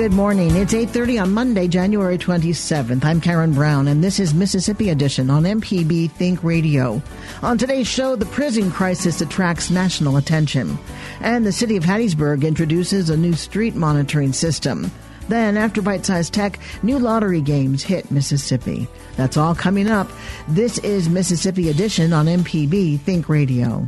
Good 0.00 0.14
morning. 0.14 0.56
It's 0.56 0.72
8:30 0.72 1.18
on 1.18 1.34
Monday, 1.34 1.68
January 1.68 2.16
27th. 2.16 3.04
I'm 3.04 3.20
Karen 3.20 3.52
Brown 3.52 3.86
and 3.86 4.02
this 4.02 4.18
is 4.18 4.32
Mississippi 4.32 4.88
Edition 4.88 5.28
on 5.28 5.44
MPB 5.44 6.10
Think 6.12 6.42
Radio. 6.42 7.02
On 7.42 7.58
today's 7.58 7.86
show, 7.86 8.16
the 8.16 8.24
prison 8.24 8.70
crisis 8.70 9.20
attracts 9.20 9.68
national 9.68 10.16
attention, 10.16 10.78
and 11.20 11.44
the 11.44 11.52
city 11.52 11.76
of 11.76 11.84
Hattiesburg 11.84 12.44
introduces 12.44 13.10
a 13.10 13.16
new 13.16 13.34
street 13.34 13.74
monitoring 13.74 14.32
system. 14.32 14.90
Then, 15.28 15.58
after 15.58 15.82
Byte 15.82 16.06
Size 16.06 16.30
Tech, 16.30 16.58
new 16.82 16.98
lottery 16.98 17.42
games 17.42 17.82
hit 17.82 18.10
Mississippi. 18.10 18.88
That's 19.18 19.36
all 19.36 19.54
coming 19.54 19.90
up. 19.90 20.10
This 20.48 20.78
is 20.78 21.10
Mississippi 21.10 21.68
Edition 21.68 22.14
on 22.14 22.24
MPB 22.24 23.00
Think 23.00 23.28
Radio. 23.28 23.86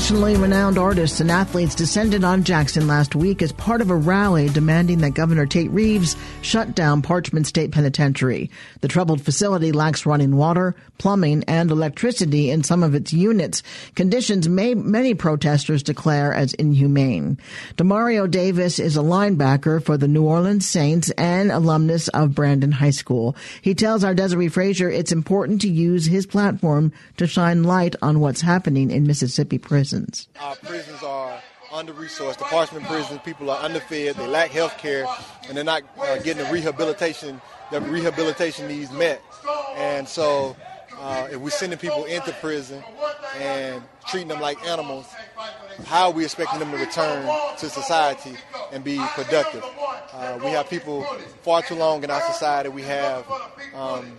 Nationally 0.00 0.34
renowned 0.34 0.78
artists 0.78 1.20
and 1.20 1.30
athletes 1.30 1.74
descended 1.74 2.24
on 2.24 2.42
Jackson 2.42 2.86
last 2.86 3.14
week 3.14 3.42
as 3.42 3.52
part 3.52 3.82
of 3.82 3.90
a 3.90 3.94
rally 3.94 4.48
demanding 4.48 5.00
that 5.00 5.12
Governor 5.12 5.44
Tate 5.44 5.70
Reeves 5.70 6.16
shut 6.40 6.74
down 6.74 7.02
Parchman 7.02 7.44
State 7.44 7.70
Penitentiary. 7.70 8.50
The 8.80 8.88
troubled 8.88 9.20
facility 9.20 9.72
lacks 9.72 10.06
running 10.06 10.36
water, 10.36 10.74
plumbing, 10.96 11.44
and 11.46 11.70
electricity 11.70 12.50
in 12.50 12.64
some 12.64 12.82
of 12.82 12.94
its 12.94 13.12
units, 13.12 13.62
conditions 13.94 14.48
may, 14.48 14.74
many 14.74 15.12
protesters 15.12 15.82
declare 15.82 16.32
as 16.32 16.54
inhumane. 16.54 17.38
Demario 17.76 18.28
Davis 18.28 18.78
is 18.78 18.96
a 18.96 19.00
linebacker 19.00 19.84
for 19.84 19.98
the 19.98 20.08
New 20.08 20.24
Orleans 20.24 20.66
Saints 20.66 21.10
and 21.10 21.52
alumnus 21.52 22.08
of 22.08 22.34
Brandon 22.34 22.72
High 22.72 22.90
School. 22.90 23.36
He 23.60 23.74
tells 23.74 24.02
our 24.02 24.14
Desare 24.14 24.50
Frazier 24.50 24.88
it's 24.88 25.12
important 25.12 25.60
to 25.60 25.68
use 25.68 26.06
his 26.06 26.24
platform 26.24 26.90
to 27.18 27.26
shine 27.26 27.64
light 27.64 27.96
on 28.00 28.20
what's 28.20 28.40
happening 28.40 28.90
in 28.90 29.06
Mississippi 29.06 29.58
prisons. 29.90 30.28
Our 30.40 30.56
prisons 30.56 31.02
are 31.02 31.40
under 31.72 31.92
resourced. 31.92 32.38
The 32.38 32.44
Parchman 32.44 32.86
prisons, 32.86 33.20
people 33.24 33.50
are 33.50 33.62
underfed, 33.62 34.16
they 34.16 34.26
lack 34.26 34.50
health 34.50 34.78
care, 34.78 35.06
and 35.48 35.56
they're 35.56 35.64
not 35.64 35.82
uh, 35.98 36.18
getting 36.18 36.44
the 36.44 36.52
rehabilitation, 36.52 37.40
the 37.72 37.80
rehabilitation 37.80 38.68
needs 38.68 38.92
met. 38.92 39.20
And 39.76 40.08
so 40.08 40.56
uh, 41.00 41.28
if 41.32 41.40
we're 41.40 41.50
sending 41.50 41.78
people 41.78 42.04
into 42.04 42.32
prison 42.34 42.82
and 43.38 43.82
treating 44.08 44.28
them 44.28 44.40
like 44.40 44.62
animals, 44.66 45.06
how 45.86 46.08
are 46.08 46.12
we 46.12 46.24
expecting 46.24 46.60
them 46.60 46.70
to 46.70 46.76
return 46.76 47.26
to 47.58 47.70
society 47.70 48.34
and 48.72 48.84
be 48.84 48.98
productive? 49.14 49.64
Uh, 50.12 50.38
we 50.42 50.50
have 50.50 50.68
people 50.68 51.02
far 51.42 51.62
too 51.62 51.74
long 51.74 52.04
in 52.04 52.10
our 52.10 52.20
society. 52.20 52.68
We 52.68 52.82
have 52.82 53.26
um, 53.74 54.18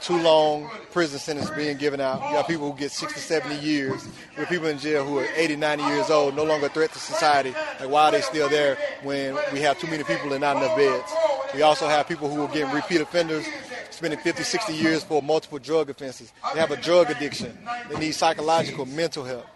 too 0.00 0.18
long 0.18 0.70
prison 0.92 1.18
sentences 1.18 1.54
being 1.56 1.78
given 1.78 2.00
out. 2.00 2.20
You 2.30 2.36
have 2.36 2.46
people 2.46 2.70
who 2.70 2.78
get 2.78 2.90
60, 2.90 3.18
70 3.18 3.56
years. 3.60 4.06
We 4.36 4.40
have 4.40 4.48
people 4.48 4.66
in 4.66 4.78
jail 4.78 5.04
who 5.04 5.18
are 5.18 5.26
80, 5.34 5.56
90 5.56 5.84
years 5.84 6.10
old, 6.10 6.36
no 6.36 6.44
longer 6.44 6.66
a 6.66 6.68
threat 6.68 6.92
to 6.92 6.98
society. 6.98 7.54
Like, 7.80 7.88
why 7.88 8.08
are 8.08 8.12
they 8.12 8.20
still 8.20 8.48
there 8.48 8.76
when 9.02 9.36
we 9.52 9.60
have 9.60 9.78
too 9.78 9.86
many 9.86 10.04
people 10.04 10.32
and 10.32 10.42
not 10.42 10.56
enough 10.56 10.76
beds? 10.76 11.10
We 11.54 11.62
also 11.62 11.88
have 11.88 12.08
people 12.08 12.28
who 12.28 12.42
are 12.42 12.48
getting 12.48 12.74
repeat 12.74 13.00
offenders, 13.00 13.46
spending 13.94 14.18
50, 14.18 14.42
60 14.42 14.74
years 14.74 15.04
for 15.04 15.22
multiple 15.22 15.58
drug 15.58 15.90
offenses. 15.90 16.32
They 16.52 16.60
have 16.60 16.70
a 16.70 16.76
drug 16.76 17.10
addiction. 17.10 17.56
They 17.90 17.98
need 17.98 18.12
psychological, 18.12 18.86
mental 18.86 19.24
help 19.24 19.46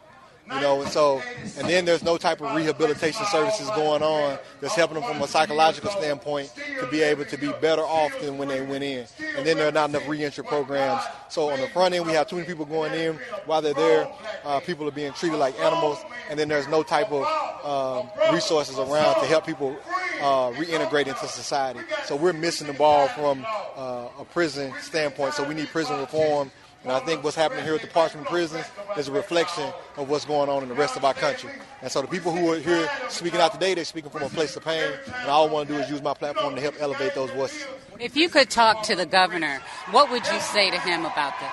you 0.50 0.60
know, 0.60 0.80
and 0.80 0.90
so, 0.90 1.20
and 1.58 1.68
then 1.68 1.84
there's 1.84 2.02
no 2.02 2.16
type 2.16 2.40
of 2.40 2.54
rehabilitation 2.56 3.24
services 3.26 3.68
going 3.70 4.02
on 4.02 4.38
that's 4.60 4.74
helping 4.74 4.94
them 4.98 5.04
from 5.04 5.20
a 5.20 5.28
psychological 5.28 5.90
standpoint 5.90 6.50
to 6.80 6.86
be 6.86 7.02
able 7.02 7.24
to 7.26 7.36
be 7.36 7.52
better 7.60 7.82
off 7.82 8.18
than 8.20 8.38
when 8.38 8.48
they 8.48 8.62
went 8.62 8.82
in. 8.82 9.06
And 9.36 9.46
then 9.46 9.58
there 9.58 9.68
are 9.68 9.72
not 9.72 9.90
enough 9.90 10.08
reentry 10.08 10.44
programs. 10.44 11.02
So 11.28 11.50
on 11.50 11.60
the 11.60 11.68
front 11.68 11.94
end, 11.94 12.06
we 12.06 12.12
have 12.12 12.28
too 12.28 12.36
many 12.36 12.46
people 12.46 12.64
going 12.64 12.94
in. 12.94 13.18
While 13.44 13.60
they're 13.60 13.74
there, 13.74 14.08
uh, 14.44 14.60
people 14.60 14.88
are 14.88 14.92
being 14.92 15.12
treated 15.12 15.38
like 15.38 15.58
animals, 15.60 15.98
and 16.30 16.38
then 16.38 16.48
there's 16.48 16.68
no 16.68 16.82
type 16.82 17.12
of 17.12 17.26
uh, 17.62 18.32
resources 18.32 18.78
around 18.78 19.20
to 19.20 19.26
help 19.26 19.44
people 19.44 19.76
uh, 20.20 20.50
reintegrate 20.52 21.08
into 21.08 21.26
society. 21.28 21.80
So 22.06 22.16
we're 22.16 22.32
missing 22.32 22.66
the 22.66 22.72
ball 22.72 23.08
from 23.08 23.44
uh, 23.76 24.08
a 24.18 24.24
prison 24.24 24.72
standpoint. 24.80 25.34
So 25.34 25.46
we 25.46 25.54
need 25.54 25.68
prison 25.68 25.98
reform 25.98 26.50
and 26.88 26.96
I 26.96 27.00
think 27.00 27.22
what's 27.22 27.36
happening 27.36 27.64
here 27.64 27.74
at 27.74 27.82
the 27.82 27.86
Parchman 27.86 28.24
prisons 28.24 28.64
is 28.96 29.08
a 29.08 29.12
reflection 29.12 29.70
of 29.98 30.08
what's 30.08 30.24
going 30.24 30.48
on 30.48 30.62
in 30.62 30.70
the 30.70 30.74
rest 30.74 30.96
of 30.96 31.04
our 31.04 31.12
country. 31.12 31.50
And 31.82 31.92
so 31.92 32.00
the 32.00 32.08
people 32.08 32.32
who 32.32 32.50
are 32.50 32.58
here 32.58 32.88
speaking 33.10 33.42
out 33.42 33.52
today, 33.52 33.74
they're 33.74 33.84
speaking 33.84 34.08
from 34.08 34.22
a 34.22 34.30
place 34.30 34.56
of 34.56 34.64
pain. 34.64 34.90
And 35.20 35.28
all 35.28 35.46
I 35.46 35.52
want 35.52 35.68
to 35.68 35.74
do 35.74 35.80
is 35.80 35.90
use 35.90 36.00
my 36.00 36.14
platform 36.14 36.54
to 36.54 36.62
help 36.62 36.76
elevate 36.80 37.14
those 37.14 37.30
voices. 37.32 37.66
If 38.00 38.16
you 38.16 38.30
could 38.30 38.48
talk 38.48 38.84
to 38.84 38.96
the 38.96 39.04
governor, 39.04 39.60
what 39.90 40.10
would 40.10 40.26
you 40.28 40.40
say 40.40 40.70
to 40.70 40.80
him 40.80 41.04
about 41.04 41.38
this? 41.38 41.50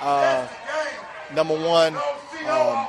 Uh, 0.00 0.46
number 1.34 1.54
one, 1.54 1.96
um, 2.46 2.86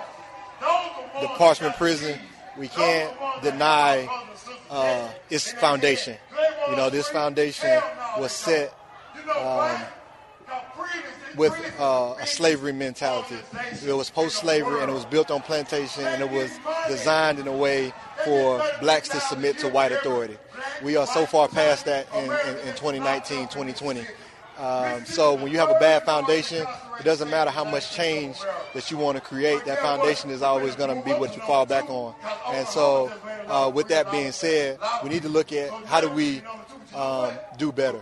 the 1.20 1.28
Parchman 1.40 1.76
prison, 1.78 2.20
we 2.60 2.68
can't 2.68 3.12
deny 3.42 4.08
uh, 4.70 5.10
its 5.32 5.52
foundation. 5.54 6.16
You 6.70 6.76
know, 6.76 6.92
this 6.92 7.10
foundation 7.10 7.82
was 8.20 8.34
set 8.34 8.72
um, 9.36 9.82
with 11.38 11.54
uh, 11.80 12.16
a 12.20 12.28
slavery 12.28 12.74
mentality. 12.74 13.38
It 13.86 13.94
was 13.94 14.10
post-slavery 14.10 14.82
and 14.82 14.90
it 14.90 14.94
was 14.94 15.06
built 15.06 15.32
on 15.32 15.42
plantation 15.42 16.04
and 16.06 16.22
it 16.22 16.30
was 16.30 16.52
designed 16.88 17.40
in 17.40 17.48
a 17.48 17.56
way 17.56 17.94
for 18.26 18.62
blacks 18.82 19.10
to 19.10 19.20
submit 19.20 19.60
to 19.60 19.70
white 19.70 19.92
authority. 19.92 20.38
We 20.84 20.96
are 20.98 21.08
so 21.08 21.26
far 21.26 21.48
past 21.48 21.86
that 21.86 22.08
in, 22.14 22.26
in, 22.26 22.68
in 22.68 22.76
2019, 22.76 23.48
2020. 23.48 24.02
Um, 24.58 25.06
so 25.06 25.36
when 25.36 25.52
you 25.52 25.60
have 25.60 25.70
a 25.70 25.80
bad 25.80 26.04
foundation, 26.04 26.66
it 27.00 27.04
doesn't 27.04 27.30
matter 27.30 27.52
how 27.52 27.64
much 27.64 27.92
change 27.94 28.38
that 28.74 28.90
you 28.90 28.98
want 28.98 29.16
to 29.16 29.22
create. 29.22 29.64
That 29.66 29.80
foundation 29.80 30.32
is 30.32 30.42
always 30.42 30.76
going 30.76 30.98
to 30.98 31.06
be 31.06 31.12
what 31.12 31.36
you 31.36 31.42
fall 31.44 31.68
back 31.68 31.90
on. 31.90 32.16
And 32.48 32.68
so, 32.68 33.12
uh, 33.48 33.72
with 33.74 33.88
that 33.90 34.12
being 34.12 34.32
said, 34.32 34.80
we 35.04 35.10
need 35.10 35.22
to 35.22 35.30
look 35.30 35.52
at 35.52 35.70
how 35.86 36.02
do 36.02 36.10
we 36.10 36.42
um, 36.96 37.34
do 37.60 37.72
better. 37.72 38.02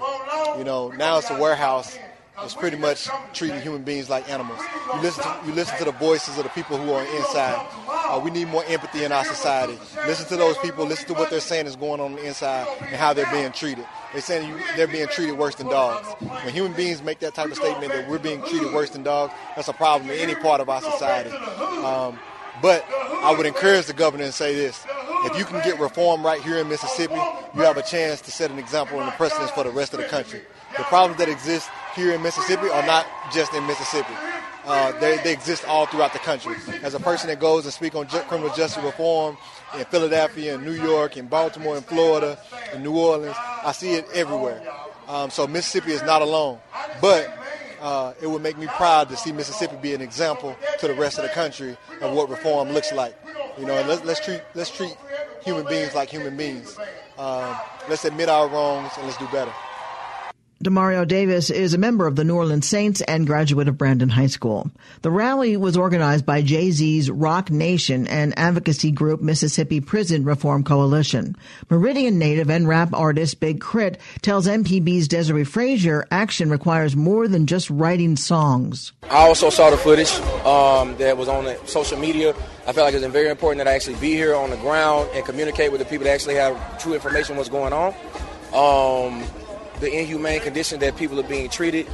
You 0.57 0.63
know, 0.63 0.89
now 0.91 1.17
it's 1.17 1.29
a 1.29 1.37
warehouse 1.37 1.97
is 2.45 2.53
pretty 2.53 2.77
much 2.77 3.07
treating 3.33 3.59
human 3.61 3.83
beings 3.83 4.09
like 4.09 4.29
animals. 4.29 4.59
You 4.93 5.01
listen 5.01 5.23
to, 5.23 5.39
you 5.45 5.53
listen 5.53 5.77
to 5.79 5.85
the 5.85 5.91
voices 5.91 6.37
of 6.37 6.43
the 6.43 6.49
people 6.51 6.77
who 6.77 6.91
are 6.93 7.03
inside. 7.17 7.65
Uh, 7.87 8.21
we 8.23 8.31
need 8.31 8.47
more 8.47 8.63
empathy 8.67 9.03
in 9.03 9.11
our 9.11 9.25
society. 9.25 9.77
Listen 10.05 10.27
to 10.27 10.37
those 10.37 10.57
people. 10.59 10.85
Listen 10.85 11.07
to 11.07 11.13
what 11.13 11.29
they're 11.29 11.39
saying 11.39 11.65
is 11.65 11.75
going 11.75 11.99
on, 11.99 12.05
on 12.05 12.15
the 12.15 12.25
inside 12.25 12.67
and 12.81 12.95
how 12.95 13.13
they're 13.13 13.29
being 13.31 13.51
treated. 13.51 13.85
They're 14.13 14.21
saying 14.21 14.47
you, 14.47 14.59
they're 14.75 14.87
being 14.87 15.07
treated 15.07 15.37
worse 15.37 15.55
than 15.55 15.67
dogs. 15.67 16.07
When 16.19 16.53
human 16.53 16.73
beings 16.73 17.01
make 17.01 17.19
that 17.19 17.33
type 17.33 17.47
of 17.47 17.55
statement 17.55 17.91
that 17.91 18.07
we're 18.07 18.19
being 18.19 18.41
treated 18.43 18.71
worse 18.73 18.91
than 18.91 19.03
dogs, 19.03 19.33
that's 19.55 19.67
a 19.67 19.73
problem 19.73 20.09
in 20.11 20.19
any 20.19 20.35
part 20.35 20.61
of 20.61 20.69
our 20.69 20.81
society. 20.81 21.31
Um, 21.31 22.19
but 22.61 22.85
I 22.89 23.33
would 23.35 23.45
encourage 23.45 23.87
the 23.87 23.93
governor 23.93 24.23
and 24.23 24.33
say 24.33 24.53
this. 24.55 24.85
If 25.25 25.37
you 25.39 25.45
can 25.45 25.63
get 25.63 25.79
reform 25.79 26.23
right 26.23 26.41
here 26.41 26.57
in 26.57 26.69
Mississippi, 26.69 27.15
you 27.15 27.61
have 27.61 27.77
a 27.77 27.81
chance 27.81 28.21
to 28.21 28.31
set 28.31 28.51
an 28.51 28.59
example 28.59 28.99
and 28.99 29.09
a 29.09 29.11
precedence 29.13 29.49
for 29.51 29.63
the 29.63 29.71
rest 29.71 29.93
of 29.93 29.99
the 29.99 30.05
country. 30.05 30.41
The 30.77 30.83
problems 30.83 31.17
that 31.17 31.29
exist 31.29 31.67
here 31.95 32.11
in 32.11 32.21
Mississippi 32.21 32.69
are 32.69 32.85
not 32.85 33.05
just 33.33 33.53
in 33.53 33.65
Mississippi. 33.65 34.13
Uh, 34.65 34.91
they, 34.99 35.17
they, 35.17 35.31
exist 35.31 35.63
all 35.67 35.85
throughout 35.85 36.11
the 36.11 36.19
country. 36.19 36.55
As 36.81 36.95
a 36.95 36.99
person 36.99 37.27
that 37.27 37.39
goes 37.39 37.65
and 37.65 37.73
speaks 37.73 37.95
on 37.95 38.07
ju- 38.07 38.19
criminal 38.21 38.53
justice 38.55 38.83
reform 38.83 39.37
in 39.77 39.85
Philadelphia, 39.85 40.55
in 40.55 40.65
New 40.65 40.73
York, 40.73 41.17
in 41.17 41.27
Baltimore, 41.27 41.77
in 41.77 41.83
Florida, 41.83 42.39
in 42.73 42.81
New 42.81 42.97
Orleans, 42.97 43.35
I 43.37 43.71
see 43.73 43.91
it 43.91 44.07
everywhere. 44.13 44.61
Um, 45.07 45.29
so 45.29 45.45
Mississippi 45.45 45.91
is 45.91 46.01
not 46.01 46.23
alone. 46.23 46.59
But 46.99 47.31
uh, 47.79 48.13
it 48.19 48.27
would 48.27 48.41
make 48.41 48.57
me 48.57 48.65
proud 48.65 49.09
to 49.09 49.17
see 49.17 49.31
Mississippi 49.31 49.75
be 49.81 49.93
an 49.93 50.01
example 50.01 50.55
to 50.79 50.87
the 50.87 50.95
rest 50.95 51.19
of 51.19 51.23
the 51.23 51.29
country 51.29 51.77
of 52.01 52.13
what 52.13 52.29
reform 52.29 52.71
looks 52.71 52.91
like. 52.91 53.15
You 53.59 53.65
know, 53.65 53.81
let's, 53.87 54.03
let's 54.03 54.19
treat 54.19 54.41
let's 54.55 54.71
treat 54.71 54.97
human 55.43 55.65
beings 55.67 55.93
like 55.93 56.09
human 56.09 56.35
beings. 56.35 56.75
Um, 57.19 57.55
let's 57.87 58.03
admit 58.03 58.29
our 58.29 58.47
wrongs 58.47 58.91
and 58.97 59.05
let's 59.05 59.17
do 59.17 59.27
better. 59.27 59.53
Demario 60.63 61.05
Davis 61.05 61.49
is 61.49 61.73
a 61.73 61.77
member 61.77 62.07
of 62.07 62.15
the 62.15 62.23
New 62.23 62.35
Orleans 62.35 62.65
Saints 62.65 63.01
and 63.01 63.27
graduate 63.27 63.67
of 63.67 63.77
Brandon 63.77 64.07
High 64.07 64.27
School. 64.27 64.71
The 65.01 65.11
rally 65.11 65.57
was 65.57 65.75
organized 65.75 66.25
by 66.25 66.41
Jay 66.41 66.71
Z's 66.71 67.11
Roc 67.11 67.51
Nation 67.51 68.07
and 68.07 68.33
advocacy 68.39 68.91
group 68.91 69.21
Mississippi 69.21 69.81
Prison 69.81 70.23
Reform 70.23 70.63
Coalition. 70.63 71.35
Meridian 71.69 72.17
native 72.17 72.49
and 72.49 72.69
rap 72.69 72.93
artist 72.93 73.41
Big 73.41 73.61
K.R.I.T. 73.61 73.99
tells 74.21 74.47
MPB's 74.47 75.09
Desare 75.09 75.45
Frazier 75.45 76.07
action 76.09 76.49
requires 76.49 76.95
more 76.95 77.27
than 77.27 77.47
just 77.47 77.69
writing 77.69 78.15
songs. 78.15 78.93
I 79.03 79.27
also 79.27 79.49
saw 79.49 79.69
the 79.69 79.77
footage 79.77 80.13
um, 80.45 80.95
that 80.97 81.17
was 81.17 81.27
on 81.27 81.53
social 81.67 81.99
media. 81.99 82.29
I 82.65 82.71
felt 82.71 82.85
like 82.85 82.93
it 82.93 83.01
was 83.01 83.11
very 83.11 83.29
important 83.29 83.57
that 83.57 83.67
I 83.67 83.75
actually 83.75 83.95
be 83.95 84.13
here 84.13 84.33
on 84.33 84.51
the 84.51 84.57
ground 84.57 85.09
and 85.13 85.25
communicate 85.25 85.73
with 85.73 85.79
the 85.79 85.85
people 85.85 86.05
that 86.05 86.13
actually 86.13 86.35
have 86.35 86.81
true 86.81 86.93
information 86.93 87.35
what's 87.35 87.49
going 87.49 87.73
on. 87.73 87.93
Um, 88.53 89.21
the 89.79 89.91
inhumane 89.91 90.41
condition 90.41 90.79
that 90.79 90.95
people 90.95 91.19
are 91.19 91.27
being 91.27 91.49
treated. 91.49 91.87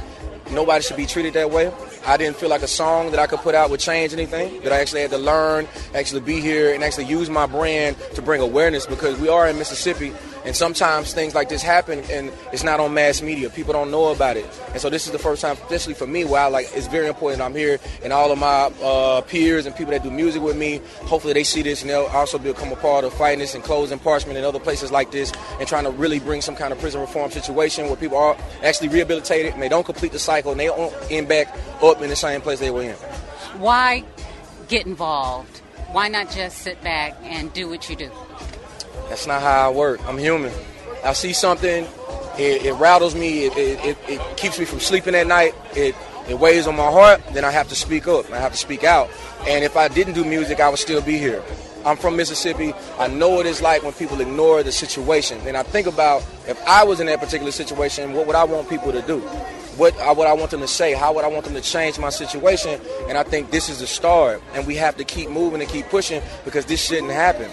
Nobody 0.50 0.82
should 0.82 0.96
be 0.96 1.06
treated 1.06 1.34
that 1.34 1.50
way. 1.50 1.72
I 2.06 2.16
didn't 2.16 2.36
feel 2.36 2.48
like 2.48 2.62
a 2.62 2.68
song 2.68 3.10
that 3.12 3.20
I 3.20 3.26
could 3.26 3.38
put 3.40 3.54
out 3.54 3.70
would 3.70 3.80
change 3.80 4.12
anything. 4.12 4.60
That 4.62 4.72
I 4.72 4.80
actually 4.80 5.00
had 5.00 5.10
to 5.12 5.18
learn, 5.18 5.66
actually 5.94 6.20
be 6.20 6.40
here, 6.40 6.74
and 6.74 6.84
actually 6.84 7.06
use 7.06 7.30
my 7.30 7.46
brand 7.46 7.96
to 8.14 8.22
bring 8.22 8.40
awareness 8.40 8.86
because 8.86 9.18
we 9.18 9.28
are 9.28 9.48
in 9.48 9.56
Mississippi 9.56 10.12
and 10.44 10.56
sometimes 10.56 11.12
things 11.12 11.34
like 11.34 11.48
this 11.48 11.62
happen 11.62 12.00
and 12.10 12.32
it's 12.52 12.64
not 12.64 12.80
on 12.80 12.94
mass 12.94 13.22
media. 13.22 13.50
People 13.50 13.72
don't 13.72 13.90
know 13.90 14.12
about 14.12 14.36
it. 14.36 14.46
And 14.72 14.80
so 14.80 14.90
this 14.90 15.06
is 15.06 15.12
the 15.12 15.18
first 15.18 15.42
time, 15.42 15.56
especially 15.56 15.94
for 15.94 16.06
me, 16.06 16.24
where 16.24 16.42
I 16.42 16.46
like 16.46 16.68
it's 16.74 16.86
very 16.86 17.06
important 17.06 17.42
I'm 17.42 17.54
here 17.54 17.78
and 18.02 18.12
all 18.12 18.32
of 18.32 18.38
my 18.38 18.70
uh, 18.82 19.20
peers 19.22 19.66
and 19.66 19.74
people 19.74 19.92
that 19.92 20.02
do 20.02 20.10
music 20.10 20.42
with 20.42 20.56
me, 20.56 20.80
hopefully 21.02 21.32
they 21.32 21.44
see 21.44 21.62
this 21.62 21.82
and 21.82 21.90
they'll 21.90 22.06
also 22.06 22.38
become 22.38 22.72
a 22.72 22.76
part 22.76 23.04
of 23.04 23.12
fighting 23.12 23.38
this 23.38 23.54
and 23.54 23.62
closing 23.62 23.98
Parchman 23.98 24.36
and 24.36 24.44
other 24.44 24.60
places 24.60 24.90
like 24.90 25.10
this 25.10 25.32
and 25.58 25.68
trying 25.68 25.84
to 25.84 25.90
really 25.90 26.18
bring 26.18 26.40
some 26.40 26.56
kind 26.56 26.72
of 26.72 26.78
prison 26.78 27.00
reform 27.00 27.30
situation 27.30 27.86
where 27.86 27.96
people 27.96 28.16
are 28.16 28.36
actually 28.62 28.88
rehabilitated 28.88 29.52
and 29.52 29.62
they 29.62 29.68
don't 29.68 29.86
complete 29.86 30.12
the 30.12 30.18
cycle 30.18 30.50
and 30.50 30.60
they 30.60 30.66
don't 30.66 30.94
end 31.10 31.28
back 31.28 31.56
up 31.82 32.00
in 32.02 32.08
the 32.08 32.16
same 32.16 32.40
place 32.40 32.58
they 32.58 32.70
were 32.70 32.82
in. 32.82 32.94
Why 33.58 34.04
get 34.68 34.86
involved? 34.86 35.58
Why 35.92 36.08
not 36.08 36.30
just 36.30 36.58
sit 36.58 36.82
back 36.82 37.14
and 37.22 37.52
do 37.52 37.68
what 37.68 37.90
you 37.90 37.96
do? 37.96 38.10
That's 39.12 39.26
not 39.26 39.42
how 39.42 39.68
I 39.70 39.74
work. 39.74 40.00
I'm 40.08 40.16
human. 40.16 40.50
I 41.04 41.12
see 41.12 41.34
something, 41.34 41.84
it, 42.38 42.64
it 42.64 42.72
rattles 42.76 43.14
me, 43.14 43.44
it, 43.44 43.52
it, 43.58 43.98
it, 44.08 44.36
keeps 44.38 44.58
me 44.58 44.64
from 44.64 44.80
sleeping 44.80 45.14
at 45.14 45.26
night, 45.26 45.54
it, 45.76 45.94
it 46.30 46.38
weighs 46.38 46.66
on 46.66 46.76
my 46.76 46.90
heart, 46.90 47.20
then 47.34 47.44
I 47.44 47.50
have 47.50 47.68
to 47.68 47.74
speak 47.74 48.08
up. 48.08 48.32
I 48.32 48.38
have 48.38 48.52
to 48.52 48.56
speak 48.56 48.84
out. 48.84 49.10
And 49.46 49.64
if 49.64 49.76
I 49.76 49.88
didn't 49.88 50.14
do 50.14 50.24
music, 50.24 50.60
I 50.60 50.70
would 50.70 50.78
still 50.78 51.02
be 51.02 51.18
here. 51.18 51.42
I'm 51.84 51.98
from 51.98 52.16
Mississippi. 52.16 52.72
I 52.98 53.08
know 53.08 53.28
what 53.28 53.44
it's 53.44 53.60
like 53.60 53.82
when 53.82 53.92
people 53.92 54.18
ignore 54.18 54.62
the 54.62 54.72
situation. 54.72 55.38
And 55.46 55.58
I 55.58 55.62
think 55.62 55.86
about 55.86 56.24
if 56.48 56.58
I 56.66 56.82
was 56.82 56.98
in 56.98 57.06
that 57.08 57.20
particular 57.20 57.52
situation, 57.52 58.14
what 58.14 58.26
would 58.26 58.36
I 58.36 58.44
want 58.44 58.70
people 58.70 58.92
to 58.92 59.02
do? 59.02 59.18
What 59.76 59.94
uh, 60.00 60.14
would 60.16 60.26
I 60.26 60.32
want 60.32 60.52
them 60.52 60.60
to 60.60 60.68
say? 60.68 60.94
How 60.94 61.12
would 61.12 61.26
I 61.26 61.28
want 61.28 61.44
them 61.44 61.54
to 61.54 61.60
change 61.60 61.98
my 61.98 62.08
situation? 62.08 62.80
And 63.08 63.18
I 63.18 63.24
think 63.24 63.50
this 63.50 63.68
is 63.68 63.80
the 63.80 63.86
start. 63.86 64.42
And 64.54 64.66
we 64.66 64.76
have 64.76 64.96
to 64.96 65.04
keep 65.04 65.28
moving 65.28 65.60
and 65.60 65.68
keep 65.68 65.84
pushing 65.90 66.22
because 66.46 66.64
this 66.64 66.82
shouldn't 66.82 67.12
happen. 67.12 67.50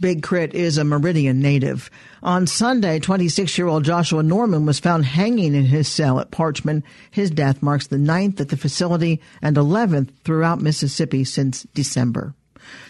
Big 0.00 0.22
K.R.I.T. 0.22 0.56
is 0.56 0.78
a 0.78 0.84
Meridian 0.84 1.40
native. 1.40 1.90
On 2.22 2.46
Sunday, 2.46 2.98
26 2.98 3.58
year 3.58 3.66
old 3.66 3.84
Joshua 3.84 4.22
Norman 4.22 4.64
was 4.64 4.80
found 4.80 5.04
hanging 5.04 5.54
in 5.54 5.66
his 5.66 5.88
cell 5.88 6.18
at 6.20 6.30
Parchman. 6.30 6.82
His 7.10 7.30
death 7.30 7.62
marks 7.62 7.86
the 7.86 7.98
ninth 7.98 8.40
at 8.40 8.48
the 8.48 8.56
facility 8.56 9.20
and 9.42 9.56
11th 9.56 10.08
throughout 10.24 10.62
Mississippi 10.62 11.24
since 11.24 11.64
December. 11.74 12.34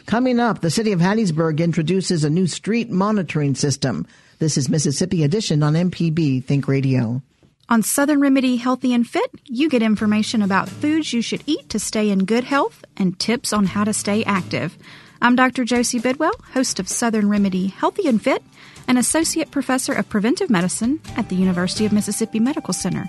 Coming 0.07 0.39
up, 0.39 0.61
the 0.61 0.71
city 0.71 0.93
of 0.93 1.01
Hattiesburg 1.01 1.59
introduces 1.59 2.23
a 2.23 2.31
new 2.31 2.47
street 2.47 2.91
monitoring 2.91 3.55
system. 3.55 4.07
This 4.39 4.57
is 4.57 4.69
Mississippi 4.69 5.25
Edition 5.25 5.63
on 5.63 5.75
MPB 5.75 6.45
Think 6.45 6.69
Radio. 6.69 7.23
On 7.69 7.83
Southern 7.83 8.21
Remedy 8.21 8.57
Healthy 8.57 8.93
and 8.95 9.07
Fit, 9.07 9.31
you 9.45 9.69
get 9.69 9.83
information 9.83 10.43
about 10.43 10.69
foods 10.69 11.13
you 11.13 11.23
should 11.23 11.43
eat 11.47 11.69
to 11.69 11.79
stay 11.79 12.11
in 12.11 12.25
good 12.25 12.45
health 12.45 12.85
and 12.97 13.19
tips 13.19 13.53
on 13.53 13.65
how 13.67 13.85
to 13.85 13.93
stay 13.93 14.25
active. 14.25 14.77
I'm 15.23 15.37
Dr. 15.37 15.65
Josie 15.65 15.99
Bidwell, 15.99 16.33
host 16.55 16.81
of 16.81 16.89
Southern 16.89 17.29
Remedy 17.29 17.67
Healthy 17.67 18.09
and 18.09 18.23
Fit, 18.23 18.43
and 18.89 18.97
Associate 18.97 19.51
Professor 19.51 19.93
of 19.93 20.09
Preventive 20.09 20.49
Medicine 20.49 20.99
at 21.15 21.29
the 21.29 21.37
University 21.37 21.85
of 21.85 21.93
Mississippi 21.93 22.41
Medical 22.41 22.73
Center. 22.73 23.07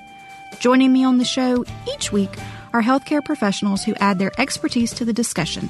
Joining 0.59 0.91
me 0.91 1.05
on 1.05 1.19
the 1.19 1.23
show 1.23 1.63
each 1.89 2.11
week 2.11 2.37
are 2.73 2.81
healthcare 2.81 3.23
professionals 3.23 3.85
who 3.85 3.95
add 3.95 4.19
their 4.19 4.33
expertise 4.37 4.93
to 4.95 5.05
the 5.05 5.13
discussion. 5.13 5.69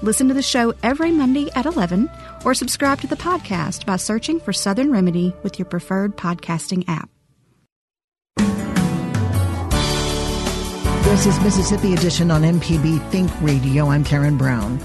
Listen 0.00 0.28
to 0.28 0.34
the 0.34 0.42
show 0.42 0.72
every 0.84 1.10
Monday 1.10 1.50
at 1.56 1.66
11 1.66 2.08
or 2.44 2.54
subscribe 2.54 3.00
to 3.00 3.08
the 3.08 3.16
podcast 3.16 3.84
by 3.84 3.96
searching 3.96 4.38
for 4.38 4.52
Southern 4.52 4.92
Remedy 4.92 5.34
with 5.42 5.58
your 5.58 5.66
preferred 5.66 6.16
podcasting 6.16 6.84
app. 6.86 7.10
This 11.02 11.26
is 11.26 11.40
Mississippi 11.40 11.94
Edition 11.94 12.30
on 12.30 12.42
MPB 12.42 13.10
Think 13.10 13.28
Radio. 13.42 13.88
I'm 13.88 14.04
Karen 14.04 14.36
Brown. 14.36 14.78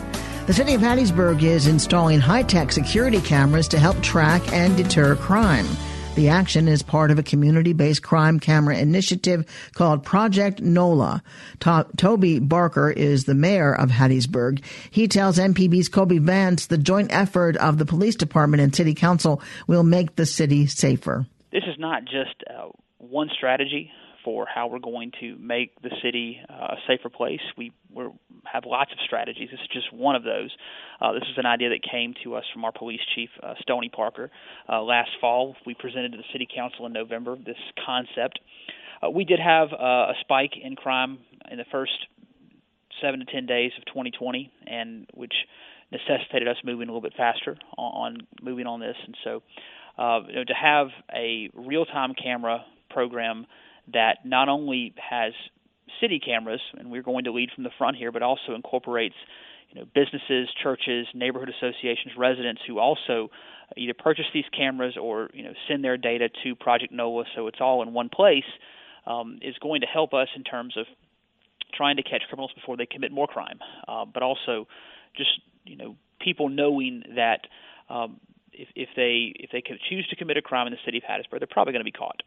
The 0.48 0.54
city 0.54 0.76
of 0.76 0.82
Hattiesburg 0.82 1.42
is 1.42 1.66
installing 1.66 2.20
high 2.20 2.44
tech 2.44 2.72
security 2.72 3.20
cameras 3.20 3.68
to 3.70 3.80
help 3.80 4.00
track 4.04 4.54
and 4.54 4.78
deter 4.78 5.16
crime. 5.16 5.66
The 6.14 6.30
action 6.30 6.68
is 6.68 6.84
part 6.84 7.10
of 7.10 7.18
a 7.18 7.24
community 7.24 7.74
based 7.74 8.04
crime 8.04 8.40
camera 8.40 8.78
initiative 8.78 9.46
called 9.74 10.06
Project 10.06 10.62
NOLA. 10.62 11.24
To- 11.62 11.88
Toby 11.98 12.38
Barker 12.38 12.92
is 12.92 13.24
the 13.24 13.34
mayor 13.34 13.74
of 13.74 13.90
Hattiesburg. 13.90 14.64
He 14.92 15.08
tells 15.08 15.40
MPB's 15.40 15.90
Kobee 15.90 16.20
Vance 16.20 16.68
the 16.68 16.78
joint 16.78 17.12
effort 17.12 17.58
of 17.58 17.80
the 17.80 17.86
police 17.86 18.16
department 18.16 18.62
and 18.62 18.74
city 18.74 18.94
council 18.94 19.42
will 19.66 19.84
make 19.84 20.16
the 20.16 20.28
city 20.28 20.68
safer. 20.68 21.26
This 21.52 21.64
is 21.64 21.80
not 21.80 22.04
just 22.06 22.36
uh, 22.48 22.68
one 23.00 23.30
strategy 23.36 23.92
for 24.25 24.48
how 24.54 24.68
we're 24.68 24.80
going 24.80 25.12
to 25.22 25.38
make 25.38 25.80
the 25.81 25.92
city 26.04 26.42
uh, 26.50 26.74
a 26.74 26.77
safer 26.88 27.10
place. 27.10 27.39
We 27.56 27.72
we 27.94 28.06
have 28.51 28.63
lots 28.66 28.92
of 28.92 28.98
strategies. 29.06 29.50
This 29.51 29.60
is 29.62 29.68
just 29.72 29.94
one 29.94 30.16
of 30.16 30.24
those. 30.24 30.50
Uh, 31.00 31.13
this 31.13 31.24
is 31.24 31.38
an 31.38 31.45
idea 31.45 31.69
that 31.69 31.81
came 31.89 32.13
to 32.24 32.36
us 32.36 32.44
from 32.51 32.66
our 32.66 32.72
police 32.72 33.00
chief, 33.13 33.30
uh, 33.42 33.54
Stony 33.62 33.89
Parker, 33.89 34.31
uh, 34.68 34.81
last 34.81 35.12
fall. 35.22 35.56
We 35.66 35.75
presented 35.75 36.12
to 36.12 36.18
the 36.18 36.24
city 36.33 36.48
council 36.54 36.88
in 36.88 36.94
November 36.94 37.38
this 37.38 37.56
concept. 37.86 38.39
Uh, 39.01 39.12
we 39.12 39.24
did 39.24 39.39
have 39.39 39.69
uh, 39.72 40.12
a 40.12 40.13
spike 40.22 40.54
in 40.62 40.75
crime 40.75 41.19
in 41.50 41.57
the 41.57 41.66
first 41.72 41.94
seven 43.01 43.19
to 43.19 43.25
ten 43.25 43.45
days 43.45 43.72
of 43.77 43.86
2020, 43.86 44.51
and 44.66 45.07
which 45.13 45.33
necessitated 45.92 46.48
us 46.48 46.57
moving 46.66 46.89
a 46.89 46.92
little 46.92 47.01
bit 47.01 47.13
faster 47.16 47.56
on, 47.77 48.16
on 48.16 48.27
moving 48.42 48.66
on 48.66 48.80
this. 48.80 48.95
And 49.06 49.16
so, 49.24 49.44
you 50.27 50.36
know, 50.36 50.44
to 50.45 50.54
have 50.54 50.88
a 51.13 51.50
real-time 51.54 52.13
camera 52.22 52.66
program 52.89 53.45
that 53.94 54.26
not 54.26 54.50
only 54.50 54.94
has 54.98 55.34
city 56.02 56.20
cameras, 56.20 56.62
and 56.78 56.92
we're 56.92 57.04
going 57.04 57.26
to 57.26 57.32
lead 57.32 57.50
from 57.54 57.64
the 57.64 57.70
front 57.78 57.98
here, 57.98 58.12
but 58.12 58.22
also 58.22 58.54
incorporates 58.56 59.16
you 59.70 59.80
know 59.80 59.88
businesses, 59.94 60.50
churches, 60.62 61.08
neighborhood 61.14 61.50
associations, 61.50 62.14
residents 62.18 62.62
who 62.68 62.80
also 62.80 63.30
either 63.78 63.94
purchase 63.94 64.26
these 64.34 64.46
cameras 64.56 64.96
or 65.00 65.30
you 65.34 65.44
know 65.44 65.54
send 65.68 65.84
their 65.84 65.98
data 65.98 66.30
to 66.44 66.56
Project 66.56 66.92
NOLA, 66.92 67.26
so 67.36 67.48
it's 67.48 67.60
all 67.62 67.82
in 67.82 67.94
one 67.94 68.10
place, 68.10 68.44
um, 69.06 69.39
is 69.42 69.56
going 69.62 69.82
to 69.82 69.88
help 69.88 70.13
us 70.13 70.27
in 70.36 70.44
terms 70.44 70.77
of 70.77 70.86
trying 71.74 71.98
to 71.98 72.04
catch 72.04 72.24
criminals 72.30 72.51
before 72.54 72.77
they 72.77 72.86
commit 72.86 73.12
more 73.12 73.27
crime, 73.27 73.60
uh, 73.88 74.06
but 74.06 74.24
also 74.24 74.68
just 75.15 75.42
you 75.65 75.75
know 75.75 75.96
people 76.20 76.50
knowing 76.50 77.04
that 77.15 77.42
um, 77.89 78.20
if, 78.54 78.70
if 78.75 78.89
they 78.96 79.34
if 79.36 79.51
they 79.51 79.62
choose 79.89 80.08
to 80.10 80.15
commit 80.15 80.38
a 80.38 80.42
crime 80.42 80.68
in 80.68 80.74
the 80.74 80.80
city 80.86 80.98
of 80.98 81.04
Hattiesburg, 81.04 81.39
they're 81.39 81.48
probably 81.50 81.74
going 81.74 81.86
to 81.86 81.92
be 81.92 81.92
caught. 81.92 82.22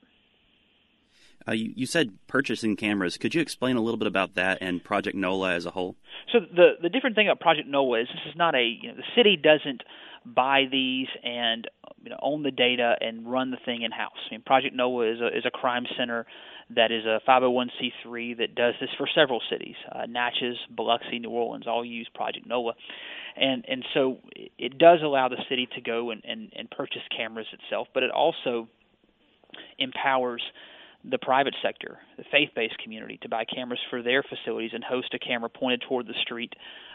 Uh, 1.48 1.52
you, 1.52 1.72
you, 1.74 1.86
said 1.86 2.10
purchasing 2.26 2.76
cameras. 2.76 3.16
Could 3.16 3.34
you 3.34 3.40
explain 3.40 3.76
a 3.76 3.80
little 3.80 3.96
bit 3.96 4.08
about 4.08 4.34
that 4.34 4.58
and 4.60 4.82
Project 4.82 5.16
NOLA 5.16 5.54
as 5.54 5.64
a 5.64 5.70
whole? 5.70 5.96
So 6.32 6.40
the 6.40 6.72
the 6.82 6.90
different 6.90 7.16
thing 7.16 7.28
about 7.28 7.40
Project 7.40 7.68
NOLA 7.68 8.02
is 8.02 8.08
this 8.08 8.32
is 8.32 8.36
not 8.36 8.54
a 8.54 8.62
you 8.64 8.88
know 8.88 8.96
the 8.96 9.04
city 9.16 9.36
doesn't 9.36 9.82
buy 10.26 10.64
these 10.70 11.06
and 11.24 11.66
you 12.02 12.10
know 12.10 12.18
own 12.20 12.42
the 12.42 12.50
data 12.50 12.96
and 13.00 13.30
run 13.30 13.50
the 13.50 13.56
thing 13.64 13.82
in 13.82 13.92
house. 13.92 14.18
I 14.28 14.34
mean 14.34 14.42
Project 14.42 14.74
NOLA 14.74 15.14
is 15.14 15.20
a 15.20 15.28
is 15.28 15.44
a 15.46 15.50
crime 15.50 15.86
center 15.96 16.26
that 16.76 16.92
is 16.92 17.06
a 17.06 17.20
501c3 17.26 18.36
that 18.38 18.54
does 18.54 18.74
this 18.78 18.90
for 18.98 19.08
several 19.14 19.40
cities. 19.50 19.76
Uh, 19.90 20.04
Natchez, 20.06 20.56
Biloxi, 20.76 21.18
New 21.18 21.30
Orleans 21.30 21.66
all 21.66 21.82
use 21.82 22.10
Project 22.14 22.46
NOLA. 22.46 22.74
And 23.36 23.64
and 23.66 23.84
so 23.94 24.18
it 24.58 24.76
does 24.76 25.00
allow 25.02 25.28
the 25.28 25.38
city 25.48 25.66
to 25.74 25.80
go 25.80 26.10
and, 26.10 26.22
and, 26.26 26.52
and 26.54 26.70
purchase 26.70 27.02
cameras 27.16 27.46
itself, 27.52 27.88
but 27.94 28.02
it 28.02 28.10
also 28.10 28.68
empowers 29.78 30.42
the 31.04 31.18
private 31.18 31.54
sector, 31.62 31.98
the 32.16 32.24
faith-based 32.30 32.76
community, 32.82 33.18
to 33.22 33.28
buy 33.28 33.44
cameras 33.44 33.78
for 33.88 34.02
their 34.02 34.22
facilities 34.22 34.72
and 34.74 34.82
host 34.82 35.14
a 35.14 35.18
camera 35.18 35.48
pointed 35.48 35.82
toward 35.88 36.06
the 36.06 36.14
street, 36.22 36.54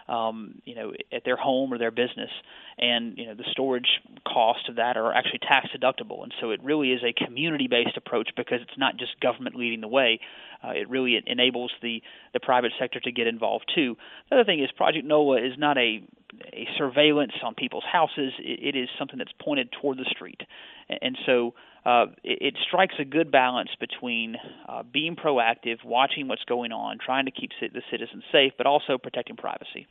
um, 0.10 0.62
you 0.66 0.76
know, 0.76 0.92
at 1.12 1.24
their 1.24 1.38
home 1.38 1.74
or 1.74 1.78
their 1.78 1.92
business. 1.92 2.30
And 2.78 3.18
you 3.18 3.26
know, 3.26 3.34
the 3.34 3.46
storage 3.52 3.88
costs 4.28 4.68
of 4.68 4.76
that 4.76 4.98
are 4.98 5.14
actually 5.14 5.40
tax 5.40 5.68
deductible, 5.76 6.24
and 6.24 6.34
so 6.42 6.52
it 6.52 6.62
really 6.64 6.92
is 6.92 7.02
a 7.04 7.14
community-based 7.26 7.96
approach 7.96 8.30
because 8.36 8.60
it's 8.62 8.78
not 8.78 8.98
just 8.98 9.20
government 9.22 9.56
leading 9.56 9.80
the 9.80 9.88
way. 9.88 10.20
Uh, 10.64 10.72
it 10.72 10.90
really 10.90 11.22
enables 11.26 11.72
the 11.82 12.02
the 12.34 12.40
private 12.40 12.74
sector 12.78 13.00
to 13.00 13.12
get 13.12 13.28
involved 13.28 13.72
too. 13.74 13.96
The 14.30 14.36
other 14.36 14.44
thing 14.44 14.62
is 14.62 14.70
Project 14.76 15.06
NOLA 15.06 15.46
is 15.46 15.54
not 15.58 15.78
a 15.78 16.04
a 16.52 16.68
surveillance 16.78 17.34
on 17.44 17.54
people's 17.54 17.84
houses. 17.90 18.34
it, 18.40 18.76
it 18.76 18.78
is 18.78 18.90
something 18.98 19.20
that's 19.20 19.34
pointed 19.40 19.72
toward 19.72 19.98
the 19.98 20.06
street, 20.10 20.42
and, 20.90 21.00
and 21.02 21.18
so 21.26 21.54
uh, 21.86 22.06
it, 22.24 22.40
it 22.42 22.56
strikes 22.68 22.96
a 23.00 23.06
good 23.06 23.32
balance 23.32 23.70
between 23.80 24.36
uh, 24.68 24.84
being 24.84 25.16
proactive, 25.16 25.84
watching 25.84 26.28
what's 26.28 26.44
going 26.46 26.72
on, 26.72 26.98
trying 27.04 27.26
to 27.26 27.32
keep 27.32 27.52
the 27.60 27.82
citizens 27.92 28.24
safe, 28.32 28.54
but 28.58 28.66
also 28.66 28.98
protecting 28.98 29.36
privacy. 29.36 29.88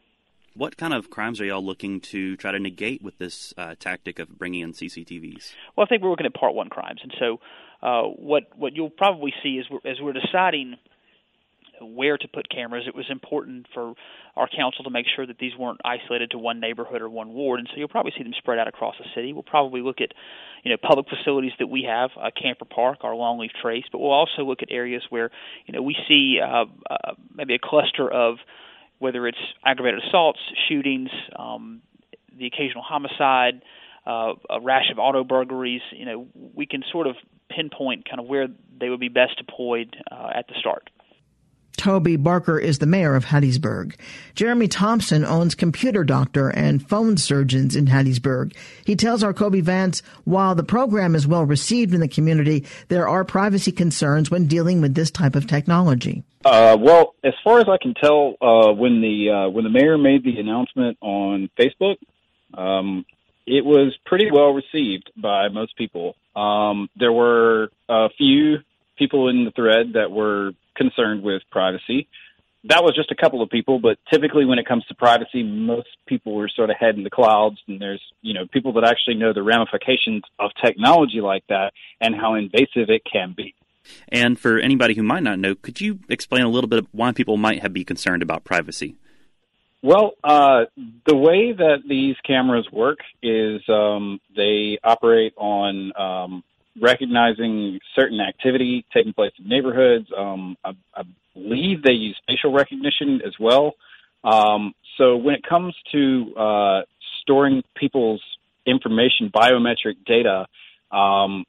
What 0.54 0.76
kind 0.76 0.92
of 0.92 1.08
crimes 1.08 1.40
are 1.40 1.46
y'all 1.46 1.64
looking 1.64 2.00
to 2.00 2.36
try 2.36 2.52
to 2.52 2.58
negate 2.58 3.02
with 3.02 3.16
this 3.18 3.54
uh, 3.56 3.74
tactic 3.78 4.18
of 4.18 4.38
bringing 4.38 4.60
in 4.60 4.72
CCTVs? 4.72 5.54
Well, 5.76 5.86
I 5.86 5.88
think 5.88 6.02
we're 6.02 6.10
looking 6.10 6.26
at 6.26 6.34
part 6.34 6.54
one 6.54 6.68
crimes, 6.68 7.00
and 7.02 7.12
so 7.18 7.40
uh, 7.82 8.02
what 8.02 8.44
what 8.56 8.74
you'll 8.74 8.90
probably 8.90 9.32
see 9.42 9.58
is 9.58 9.66
we're, 9.70 9.90
as 9.90 9.98
we're 10.00 10.12
deciding 10.12 10.76
where 11.86 12.18
to 12.18 12.28
put 12.28 12.48
cameras, 12.48 12.84
it 12.86 12.94
was 12.94 13.06
important 13.10 13.66
for 13.74 13.94
our 14.36 14.48
council 14.48 14.84
to 14.84 14.90
make 14.90 15.06
sure 15.14 15.26
that 15.26 15.38
these 15.38 15.52
weren't 15.58 15.80
isolated 15.84 16.30
to 16.30 16.38
one 16.38 16.60
neighborhood 16.60 17.02
or 17.02 17.08
one 17.08 17.32
ward, 17.32 17.60
and 17.60 17.68
so 17.70 17.78
you'll 17.78 17.88
probably 17.88 18.12
see 18.16 18.22
them 18.22 18.32
spread 18.38 18.58
out 18.58 18.68
across 18.68 18.94
the 18.98 19.04
city. 19.14 19.32
We'll 19.32 19.42
probably 19.42 19.82
look 19.82 20.00
at, 20.00 20.12
you 20.64 20.70
know, 20.70 20.76
public 20.76 21.06
facilities 21.08 21.52
that 21.58 21.68
we 21.68 21.84
have, 21.88 22.10
uh, 22.16 22.30
Kamper 22.40 22.64
Park, 22.64 22.98
our 23.02 23.12
Longleaf 23.12 23.50
Trace, 23.60 23.84
but 23.90 23.98
we'll 23.98 24.12
also 24.12 24.42
look 24.42 24.62
at 24.62 24.68
areas 24.70 25.02
where, 25.10 25.30
you 25.66 25.74
know, 25.74 25.82
we 25.82 25.96
see 26.08 26.38
uh, 26.40 26.64
uh, 26.90 27.12
maybe 27.34 27.54
a 27.54 27.58
cluster 27.62 28.10
of 28.10 28.36
whether 28.98 29.26
it's 29.26 29.38
aggravated 29.64 30.00
assaults, 30.06 30.38
shootings, 30.68 31.10
um, 31.36 31.82
the 32.38 32.46
occasional 32.46 32.82
homicide, 32.82 33.60
uh, 34.06 34.32
a 34.48 34.60
rash 34.60 34.90
of 34.90 34.98
auto 34.98 35.24
burglaries. 35.24 35.82
You 35.90 36.06
know, 36.06 36.26
we 36.54 36.66
can 36.66 36.82
sort 36.90 37.06
of 37.06 37.16
pinpoint 37.50 38.08
kind 38.08 38.20
of 38.20 38.26
where 38.26 38.48
they 38.80 38.88
would 38.88 39.00
be 39.00 39.08
best 39.08 39.36
deployed 39.36 39.96
uh, 40.10 40.30
at 40.34 40.46
the 40.48 40.54
start. 40.58 40.88
Toby 41.76 42.16
Barker 42.16 42.58
is 42.58 42.78
the 42.78 42.86
mayor 42.86 43.14
of 43.14 43.26
Hattiesburg. 43.26 43.94
Jeremy 44.34 44.68
Thompson 44.68 45.24
owns 45.24 45.54
Computer 45.54 46.04
Doctor 46.04 46.48
and 46.48 46.86
Phone 46.86 47.16
Surgeons 47.16 47.74
in 47.74 47.86
Hattiesburg. 47.86 48.54
He 48.84 48.96
tells 48.96 49.22
our 49.22 49.32
Kobee 49.32 49.62
Vance 49.62 50.02
while 50.24 50.54
the 50.54 50.62
program 50.62 51.14
is 51.14 51.26
well 51.26 51.44
received 51.44 51.94
in 51.94 52.00
the 52.00 52.08
community, 52.08 52.64
there 52.88 53.08
are 53.08 53.24
privacy 53.24 53.72
concerns 53.72 54.30
when 54.30 54.46
dealing 54.46 54.80
with 54.80 54.94
this 54.94 55.10
type 55.10 55.34
of 55.34 55.46
technology. 55.46 56.24
Uh, 56.44 56.76
well, 56.78 57.14
as 57.22 57.34
far 57.44 57.60
as 57.60 57.66
I 57.68 57.78
can 57.80 57.94
tell, 57.94 58.34
uh, 58.40 58.72
when 58.72 59.00
the 59.00 59.30
uh, 59.30 59.48
when 59.50 59.64
the 59.64 59.70
mayor 59.70 59.96
made 59.96 60.24
the 60.24 60.38
announcement 60.38 60.98
on 61.00 61.48
Facebook, 61.58 61.96
um, 62.54 63.04
it 63.46 63.64
was 63.64 63.96
pretty 64.04 64.30
well 64.30 64.52
received 64.52 65.10
by 65.16 65.48
most 65.48 65.76
people. 65.76 66.16
Um, 66.34 66.88
there 66.96 67.12
were 67.12 67.70
a 67.88 68.08
few 68.16 68.58
people 68.96 69.28
in 69.28 69.44
the 69.44 69.50
thread 69.50 69.94
that 69.94 70.10
were 70.10 70.52
concerned 70.74 71.22
with 71.22 71.42
privacy. 71.50 72.08
That 72.64 72.84
was 72.84 72.94
just 72.94 73.10
a 73.10 73.16
couple 73.16 73.42
of 73.42 73.50
people, 73.50 73.80
but 73.80 73.98
typically 74.12 74.44
when 74.44 74.60
it 74.60 74.66
comes 74.66 74.84
to 74.86 74.94
privacy, 74.94 75.42
most 75.42 75.88
people 76.06 76.38
are 76.40 76.48
sort 76.48 76.70
of 76.70 76.76
head 76.76 76.94
in 76.94 77.02
the 77.02 77.10
clouds 77.10 77.58
and 77.66 77.80
there's, 77.80 78.00
you 78.20 78.34
know, 78.34 78.46
people 78.46 78.74
that 78.74 78.84
actually 78.84 79.14
know 79.16 79.32
the 79.32 79.42
ramifications 79.42 80.22
of 80.38 80.52
technology 80.64 81.20
like 81.20 81.44
that 81.48 81.72
and 82.00 82.14
how 82.14 82.34
invasive 82.34 82.88
it 82.88 83.02
can 83.10 83.34
be. 83.36 83.54
And 84.08 84.38
for 84.38 84.58
anybody 84.58 84.94
who 84.94 85.02
might 85.02 85.24
not 85.24 85.40
know, 85.40 85.56
could 85.56 85.80
you 85.80 85.98
explain 86.08 86.42
a 86.42 86.48
little 86.48 86.68
bit 86.68 86.86
why 86.92 87.10
people 87.10 87.36
might 87.36 87.62
have 87.62 87.72
be 87.72 87.84
concerned 87.84 88.22
about 88.22 88.44
privacy? 88.44 88.94
Well, 89.82 90.12
uh, 90.22 90.66
the 91.06 91.16
way 91.16 91.52
that 91.52 91.78
these 91.88 92.14
cameras 92.24 92.68
work 92.70 93.00
is 93.20 93.60
um, 93.68 94.20
they 94.36 94.78
operate 94.84 95.34
on 95.36 95.92
um, 95.96 96.44
recognizing 96.80 97.78
certain 97.94 98.20
activity 98.20 98.84
taking 98.92 99.12
place 99.12 99.32
in 99.38 99.48
neighborhoods. 99.48 100.06
Um, 100.16 100.56
I, 100.64 100.70
I, 100.94 101.02
believe 101.34 101.82
they 101.82 101.92
use 101.92 102.20
facial 102.26 102.52
recognition 102.52 103.22
as 103.26 103.32
well. 103.40 103.72
Um, 104.22 104.74
so 104.98 105.16
when 105.16 105.34
it 105.34 105.42
comes 105.48 105.74
to 105.92 106.34
uh, 106.36 106.80
storing 107.22 107.62
people's 107.74 108.22
information, 108.66 109.30
biometric 109.34 109.96
data, 110.06 110.46
um, 110.94 111.46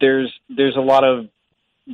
there's 0.00 0.32
there's 0.48 0.76
a 0.76 0.80
lot 0.80 1.04
of 1.04 1.28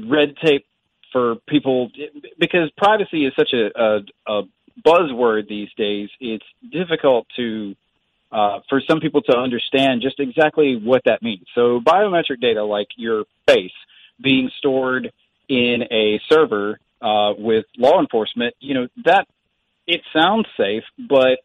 red 0.08 0.34
tape 0.42 0.64
for 1.12 1.36
people 1.46 1.90
because 2.38 2.70
privacy 2.76 3.26
is 3.26 3.32
such 3.38 3.52
a, 3.52 3.70
a, 3.78 4.00
a 4.26 4.42
buzzword 4.84 5.48
these 5.48 5.68
days. 5.76 6.08
It's 6.20 6.44
difficult 6.72 7.26
to 7.36 7.74
uh, 8.32 8.60
for 8.68 8.80
some 8.88 9.00
people 9.00 9.22
to 9.22 9.36
understand 9.36 10.02
just 10.02 10.18
exactly 10.20 10.76
what 10.76 11.02
that 11.04 11.22
means. 11.22 11.46
So 11.54 11.80
biometric 11.80 12.40
data, 12.40 12.64
like 12.64 12.88
your 12.96 13.24
face, 13.46 13.72
being 14.20 14.50
stored 14.58 15.12
in 15.48 15.82
a 15.90 16.20
server 16.28 16.80
uh, 17.00 17.34
with 17.38 17.66
law 17.76 18.00
enforcement, 18.00 18.54
you 18.58 18.74
know 18.74 18.88
that 19.04 19.26
it 19.86 20.00
sounds 20.12 20.46
safe, 20.56 20.82
but 20.98 21.38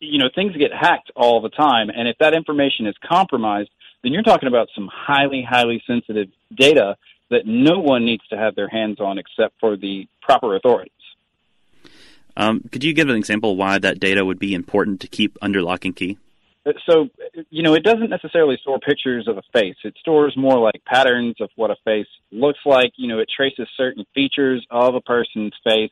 you 0.00 0.18
know 0.18 0.28
things 0.34 0.56
get 0.56 0.72
hacked 0.72 1.12
all 1.14 1.40
the 1.40 1.50
time, 1.50 1.90
and 1.90 2.08
if 2.08 2.16
that 2.18 2.34
information 2.34 2.86
is 2.86 2.96
compromised, 3.06 3.70
then 4.02 4.12
you're 4.12 4.22
talking 4.22 4.48
about 4.48 4.68
some 4.74 4.88
highly, 4.92 5.46
highly 5.48 5.82
sensitive 5.86 6.28
data 6.54 6.96
that 7.30 7.46
no 7.46 7.78
one 7.80 8.04
needs 8.04 8.26
to 8.28 8.36
have 8.36 8.54
their 8.54 8.68
hands 8.68 9.00
on 9.00 9.18
except 9.18 9.54
for 9.60 9.76
the 9.76 10.06
proper 10.20 10.56
authorities. 10.56 10.92
Um, 12.36 12.62
could 12.72 12.84
you 12.84 12.92
give 12.92 13.08
an 13.08 13.16
example 13.16 13.56
why 13.56 13.78
that 13.78 14.00
data 14.00 14.24
would 14.24 14.38
be 14.38 14.54
important 14.54 15.00
to 15.00 15.08
keep 15.08 15.38
under 15.40 15.62
lock 15.62 15.84
and 15.84 15.94
key? 15.94 16.18
So, 16.86 17.10
you 17.50 17.62
know, 17.62 17.74
it 17.74 17.82
doesn't 17.82 18.08
necessarily 18.08 18.56
store 18.62 18.78
pictures 18.78 19.28
of 19.28 19.36
a 19.36 19.42
face. 19.52 19.76
It 19.84 19.94
stores 20.00 20.34
more 20.34 20.58
like 20.58 20.82
patterns 20.86 21.36
of 21.40 21.50
what 21.56 21.70
a 21.70 21.76
face 21.84 22.06
looks 22.32 22.60
like. 22.64 22.92
You 22.96 23.08
know, 23.08 23.18
it 23.18 23.28
traces 23.34 23.68
certain 23.76 24.06
features 24.14 24.66
of 24.70 24.94
a 24.94 25.00
person's 25.02 25.52
face. 25.62 25.90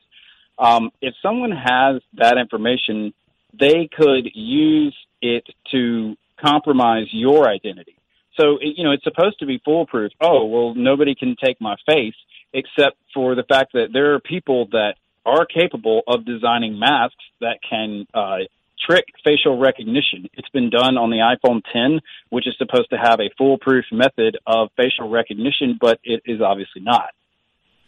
Um, 0.57 0.89
if 1.01 1.13
someone 1.21 1.51
has 1.51 2.01
that 2.15 2.37
information, 2.39 3.13
they 3.57 3.87
could 3.95 4.29
use 4.33 4.95
it 5.21 5.45
to 5.71 6.15
compromise 6.43 7.07
your 7.11 7.47
identity. 7.47 7.95
So, 8.39 8.57
you 8.59 8.83
know, 8.83 8.91
it's 8.91 9.03
supposed 9.03 9.39
to 9.39 9.45
be 9.45 9.61
foolproof. 9.63 10.11
Oh, 10.19 10.45
well, 10.45 10.73
nobody 10.73 11.13
can 11.13 11.35
take 11.43 11.61
my 11.61 11.75
face 11.85 12.15
except 12.51 12.97
for 13.13 13.35
the 13.35 13.43
fact 13.43 13.73
that 13.73 13.89
there 13.93 14.15
are 14.15 14.19
people 14.19 14.67
that 14.71 14.95
are 15.25 15.45
capable 15.45 16.01
of 16.07 16.25
designing 16.25 16.79
masks 16.79 17.23
that 17.39 17.59
can 17.67 18.05
uh, 18.13 18.39
trick 18.85 19.05
facial 19.23 19.57
recognition. 19.57 20.29
It's 20.33 20.49
been 20.49 20.69
done 20.69 20.97
on 20.97 21.09
the 21.09 21.17
iPhone 21.17 21.61
10, 21.71 22.01
which 22.29 22.47
is 22.47 22.55
supposed 22.57 22.89
to 22.89 22.97
have 22.97 23.19
a 23.19 23.29
foolproof 23.37 23.85
method 23.91 24.37
of 24.45 24.69
facial 24.75 25.09
recognition, 25.09 25.77
but 25.79 25.99
it 26.03 26.21
is 26.25 26.41
obviously 26.41 26.81
not. 26.81 27.11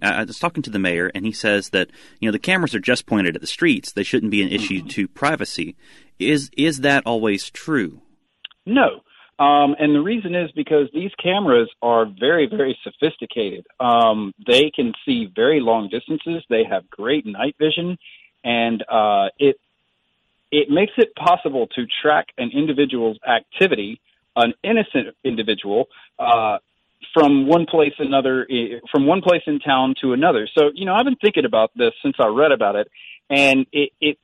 I 0.01 0.23
was 0.23 0.39
talking 0.39 0.63
to 0.63 0.69
the 0.69 0.79
mayor, 0.79 1.09
and 1.15 1.25
he 1.25 1.31
says 1.31 1.69
that 1.69 1.89
you 2.19 2.27
know 2.27 2.31
the 2.31 2.39
cameras 2.39 2.75
are 2.75 2.79
just 2.79 3.05
pointed 3.05 3.35
at 3.35 3.41
the 3.41 3.47
streets; 3.47 3.91
they 3.91 4.03
shouldn't 4.03 4.31
be 4.31 4.43
an 4.43 4.49
issue 4.49 4.79
mm-hmm. 4.79 4.87
to 4.89 5.07
privacy. 5.07 5.75
Is 6.19 6.51
is 6.55 6.81
that 6.81 7.03
always 7.05 7.49
true? 7.49 8.01
No, 8.65 9.01
um, 9.37 9.75
and 9.77 9.93
the 9.93 10.01
reason 10.01 10.33
is 10.33 10.49
because 10.51 10.87
these 10.93 11.11
cameras 11.21 11.69
are 11.81 12.05
very, 12.05 12.47
very 12.47 12.77
sophisticated. 12.83 13.67
Um, 13.81 14.33
they 14.47 14.71
can 14.73 14.93
see 15.05 15.29
very 15.33 15.59
long 15.59 15.89
distances. 15.89 16.43
They 16.49 16.63
have 16.63 16.89
great 16.89 17.25
night 17.25 17.55
vision, 17.59 17.97
and 18.45 18.81
uh, 18.89 19.27
it 19.37 19.57
it 20.51 20.69
makes 20.69 20.93
it 20.97 21.13
possible 21.15 21.67
to 21.75 21.85
track 22.01 22.27
an 22.37 22.51
individual's 22.53 23.17
activity, 23.27 23.99
an 24.37 24.53
innocent 24.63 25.15
individual, 25.25 25.87
uh, 26.17 26.59
from 27.13 27.45
one 27.45 27.65
place 27.65 27.93
another, 27.99 28.47
from 28.89 29.05
one 29.05 29.21
place 29.21 29.41
in 29.47 29.59
town 29.59 29.95
to 30.01 30.13
another. 30.13 30.47
So, 30.57 30.71
you 30.73 30.85
know, 30.85 30.93
I've 30.93 31.03
been 31.03 31.17
thinking 31.17 31.43
about 31.43 31.71
this 31.75 31.91
since 32.01 32.15
I 32.19 32.27
read 32.27 32.53
about 32.53 32.77
it, 32.77 32.89
and 33.29 33.65
it, 33.73 33.91
it, 33.99 34.17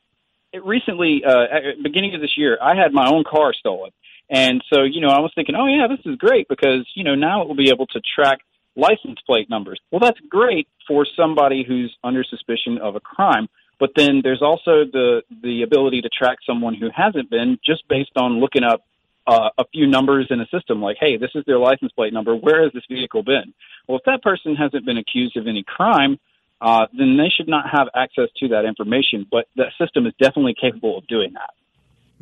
it 0.53 0.63
recently, 0.63 1.23
uh, 1.25 1.43
at 1.51 1.83
beginning 1.83 2.15
of 2.15 2.21
this 2.21 2.37
year, 2.37 2.57
I 2.61 2.75
had 2.75 2.93
my 2.93 3.09
own 3.09 3.25
car 3.29 3.53
stolen 3.53 3.91
and 4.31 4.63
so, 4.73 4.83
you 4.83 5.01
know, 5.01 5.09
I 5.09 5.19
was 5.19 5.31
thinking, 5.35 5.55
oh 5.55 5.67
yeah, 5.67 5.87
this 5.87 5.99
is 6.05 6.17
great 6.17 6.47
because, 6.47 6.87
you 6.95 7.03
know, 7.03 7.15
now 7.15 7.41
it 7.41 7.49
will 7.49 7.55
be 7.55 7.69
able 7.69 7.85
to 7.87 7.99
track 8.15 8.39
license 8.77 9.19
plate 9.25 9.49
numbers. 9.49 9.79
Well, 9.91 9.99
that's 9.99 10.19
great 10.29 10.69
for 10.87 11.05
somebody 11.17 11.65
who's 11.67 11.93
under 12.01 12.23
suspicion 12.23 12.77
of 12.77 12.95
a 12.95 13.01
crime. 13.01 13.49
But 13.77 13.91
then 13.95 14.21
there's 14.23 14.41
also 14.41 14.85
the 14.85 15.23
the 15.43 15.63
ability 15.63 16.01
to 16.01 16.09
track 16.09 16.37
someone 16.45 16.75
who 16.75 16.89
hasn't 16.95 17.29
been 17.29 17.59
just 17.65 17.85
based 17.89 18.11
on 18.15 18.39
looking 18.39 18.63
up 18.63 18.85
uh, 19.27 19.49
a 19.57 19.65
few 19.73 19.85
numbers 19.85 20.27
in 20.29 20.39
a 20.39 20.47
system 20.47 20.81
like, 20.81 20.97
hey, 20.99 21.17
this 21.17 21.31
is 21.35 21.43
their 21.45 21.59
license 21.59 21.91
plate 21.91 22.13
number. 22.13 22.35
Where 22.35 22.63
has 22.63 22.71
this 22.73 22.83
vehicle 22.89 23.23
been? 23.23 23.53
Well, 23.87 23.97
if 23.97 24.03
that 24.05 24.21
person 24.21 24.55
hasn't 24.55 24.85
been 24.85 24.97
accused 24.97 25.35
of 25.35 25.47
any 25.47 25.63
crime, 25.63 26.19
uh, 26.61 26.85
then 26.97 27.17
they 27.17 27.29
should 27.35 27.49
not 27.49 27.65
have 27.69 27.87
access 27.95 28.29
to 28.37 28.49
that 28.49 28.65
information. 28.65 29.27
But 29.29 29.47
that 29.57 29.73
system 29.77 30.05
is 30.05 30.13
definitely 30.21 30.55
capable 30.59 30.97
of 30.97 31.07
doing 31.07 31.33
that. 31.33 31.49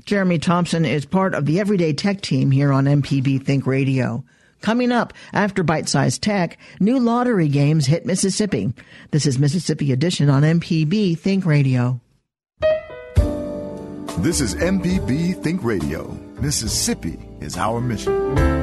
Jeremy 0.06 0.40
Thompson 0.40 0.86
is 0.86 1.06
part 1.06 1.34
of 1.34 1.46
the 1.46 1.60
Everyday 1.60 1.94
Tech 1.94 2.22
team 2.22 2.52
here 2.52 2.72
on 2.72 2.86
MPB 2.86 3.46
Think 3.46 3.66
Radio. 3.68 4.24
Coming 4.62 4.92
up 4.92 5.14
after 5.34 5.64
Byte 5.64 5.88
Size 5.88 6.20
Tech, 6.20 6.58
new 6.80 7.00
lottery 7.00 7.48
games 7.48 7.86
hit 7.86 8.06
Mississippi. 8.06 8.74
This 9.12 9.26
is 9.26 9.40
Mississippi 9.40 9.92
Edition 9.92 10.30
on 10.30 10.44
MPB 10.44 11.18
Think 11.18 11.46
Radio. 11.46 12.00
This 14.20 14.42
is 14.42 14.56
MPB 14.56 15.42
Think 15.42 15.64
Radio. 15.64 16.08
Mississippi 16.42 17.18
is 17.40 17.58
our 17.58 17.80
mission. 17.80 18.59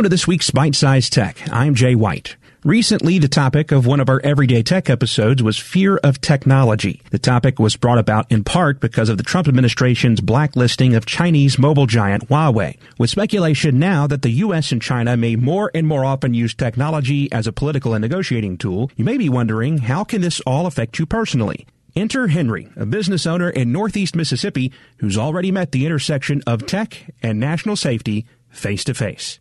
Welcome 0.00 0.08
to 0.12 0.14
this 0.16 0.26
week's 0.26 0.50
Byte 0.50 0.76
Size 0.76 1.10
Tech. 1.10 1.36
I'm 1.52 1.74
Jay 1.74 1.94
White. 1.94 2.36
Recently, 2.64 3.18
the 3.18 3.28
topic 3.28 3.70
of 3.70 3.84
one 3.84 4.00
of 4.00 4.08
our 4.08 4.18
Everyday 4.24 4.62
Tech 4.62 4.88
episodes 4.88 5.42
was 5.42 5.58
fear 5.58 5.98
of 5.98 6.22
technology. 6.22 7.02
The 7.10 7.18
topic 7.18 7.58
was 7.58 7.76
brought 7.76 7.98
about 7.98 8.32
in 8.32 8.42
part 8.42 8.80
because 8.80 9.10
of 9.10 9.18
the 9.18 9.22
Trump 9.22 9.46
administration's 9.46 10.22
blacklisting 10.22 10.94
of 10.94 11.04
Chinese 11.04 11.58
mobile 11.58 11.84
giant 11.84 12.30
Huawei, 12.30 12.78
with 12.96 13.10
speculation 13.10 13.78
now 13.78 14.06
that 14.06 14.22
the 14.22 14.30
U.S. 14.30 14.72
and 14.72 14.80
China 14.80 15.18
may 15.18 15.36
more 15.36 15.70
and 15.74 15.86
more 15.86 16.06
often 16.06 16.32
use 16.32 16.54
technology 16.54 17.30
as 17.30 17.46
a 17.46 17.52
political 17.52 17.92
and 17.92 18.00
negotiating 18.00 18.56
tool. 18.56 18.90
You 18.96 19.04
may 19.04 19.18
be 19.18 19.28
wondering, 19.28 19.76
how 19.76 20.04
can 20.04 20.22
this 20.22 20.40
all 20.46 20.64
affect 20.64 20.98
you 20.98 21.04
personally? 21.04 21.66
Enter 21.94 22.28
Henry, 22.28 22.70
a 22.74 22.86
business 22.86 23.26
owner 23.26 23.50
in 23.50 23.70
Northeast 23.70 24.16
Mississippi 24.16 24.72
who's 24.96 25.18
already 25.18 25.52
met 25.52 25.72
the 25.72 25.84
intersection 25.84 26.42
of 26.46 26.64
tech 26.64 27.12
and 27.22 27.38
national 27.38 27.76
safety 27.76 28.24
face 28.48 28.82
to 28.84 28.94
face. 28.94 29.39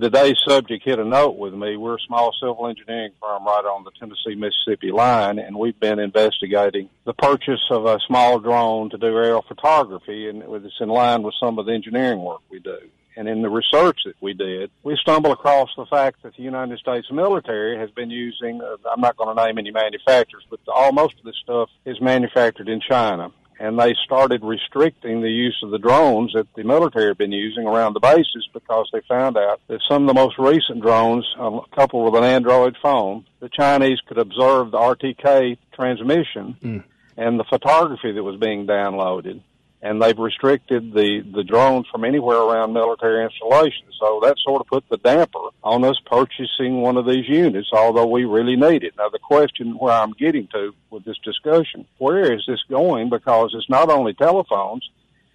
Today's 0.00 0.36
subject 0.46 0.84
hit 0.84 1.00
a 1.00 1.04
note 1.04 1.38
with 1.38 1.52
me. 1.54 1.76
We're 1.76 1.96
a 1.96 2.06
small 2.06 2.32
civil 2.40 2.68
engineering 2.68 3.10
firm 3.20 3.44
right 3.44 3.64
on 3.64 3.82
the 3.82 3.90
Tennessee 3.98 4.36
Mississippi 4.36 4.92
line, 4.92 5.40
and 5.40 5.58
we've 5.58 5.78
been 5.80 5.98
investigating 5.98 6.88
the 7.04 7.14
purchase 7.14 7.66
of 7.68 7.84
a 7.84 7.98
small 8.06 8.38
drone 8.38 8.90
to 8.90 8.96
do 8.96 9.06
aerial 9.06 9.42
photography, 9.42 10.28
and 10.28 10.44
it's 10.64 10.74
in 10.78 10.88
line 10.88 11.24
with 11.24 11.34
some 11.40 11.58
of 11.58 11.66
the 11.66 11.72
engineering 11.72 12.22
work 12.22 12.42
we 12.48 12.60
do. 12.60 12.78
And 13.16 13.28
in 13.28 13.42
the 13.42 13.50
research 13.50 13.98
that 14.04 14.14
we 14.20 14.34
did, 14.34 14.70
we 14.84 14.96
stumbled 15.02 15.32
across 15.32 15.70
the 15.76 15.86
fact 15.86 16.22
that 16.22 16.36
the 16.36 16.44
United 16.44 16.78
States 16.78 17.08
military 17.10 17.76
has 17.76 17.90
been 17.90 18.08
using, 18.08 18.62
uh, 18.62 18.76
I'm 18.88 19.00
not 19.00 19.16
going 19.16 19.36
to 19.36 19.46
name 19.46 19.58
any 19.58 19.72
manufacturers, 19.72 20.44
but 20.48 20.60
all, 20.68 20.92
most 20.92 21.18
of 21.18 21.24
this 21.24 21.34
stuff 21.42 21.70
is 21.84 22.00
manufactured 22.00 22.68
in 22.68 22.80
China 22.88 23.32
and 23.58 23.78
they 23.78 23.94
started 24.04 24.42
restricting 24.42 25.20
the 25.20 25.30
use 25.30 25.58
of 25.62 25.70
the 25.70 25.78
drones 25.78 26.32
that 26.34 26.46
the 26.54 26.62
military 26.62 27.08
had 27.08 27.18
been 27.18 27.32
using 27.32 27.66
around 27.66 27.94
the 27.94 28.00
bases 28.00 28.48
because 28.52 28.88
they 28.92 29.00
found 29.08 29.36
out 29.36 29.60
that 29.68 29.80
some 29.88 30.02
of 30.02 30.08
the 30.08 30.14
most 30.14 30.38
recent 30.38 30.80
drones, 30.80 31.26
um, 31.38 31.60
coupled 31.74 32.12
with 32.12 32.22
an 32.22 32.28
Android 32.28 32.76
phone, 32.82 33.24
the 33.40 33.48
Chinese 33.48 34.00
could 34.06 34.18
observe 34.18 34.70
the 34.70 34.78
RTK 34.78 35.58
transmission 35.72 36.56
mm. 36.62 36.84
and 37.16 37.38
the 37.38 37.44
photography 37.44 38.12
that 38.12 38.22
was 38.22 38.38
being 38.38 38.66
downloaded 38.66 39.40
and 39.80 40.02
they've 40.02 40.18
restricted 40.18 40.92
the, 40.92 41.20
the 41.32 41.44
drones 41.44 41.86
from 41.90 42.04
anywhere 42.04 42.38
around 42.38 42.72
military 42.72 43.24
installations. 43.24 43.94
So 44.00 44.20
that 44.24 44.36
sort 44.38 44.60
of 44.60 44.66
put 44.66 44.84
the 44.88 44.96
damper 44.96 45.38
on 45.62 45.84
us 45.84 45.98
purchasing 46.04 46.80
one 46.80 46.96
of 46.96 47.06
these 47.06 47.28
units, 47.28 47.68
although 47.72 48.06
we 48.06 48.24
really 48.24 48.56
need 48.56 48.82
it. 48.82 48.94
Now 48.96 49.08
the 49.08 49.20
question 49.20 49.78
where 49.78 49.92
I'm 49.92 50.12
getting 50.12 50.48
to 50.48 50.74
with 50.90 51.04
this 51.04 51.18
discussion, 51.18 51.86
where 51.98 52.32
is 52.32 52.42
this 52.46 52.62
going? 52.68 53.08
Because 53.08 53.52
it's 53.54 53.70
not 53.70 53.88
only 53.88 54.14
telephones, 54.14 54.88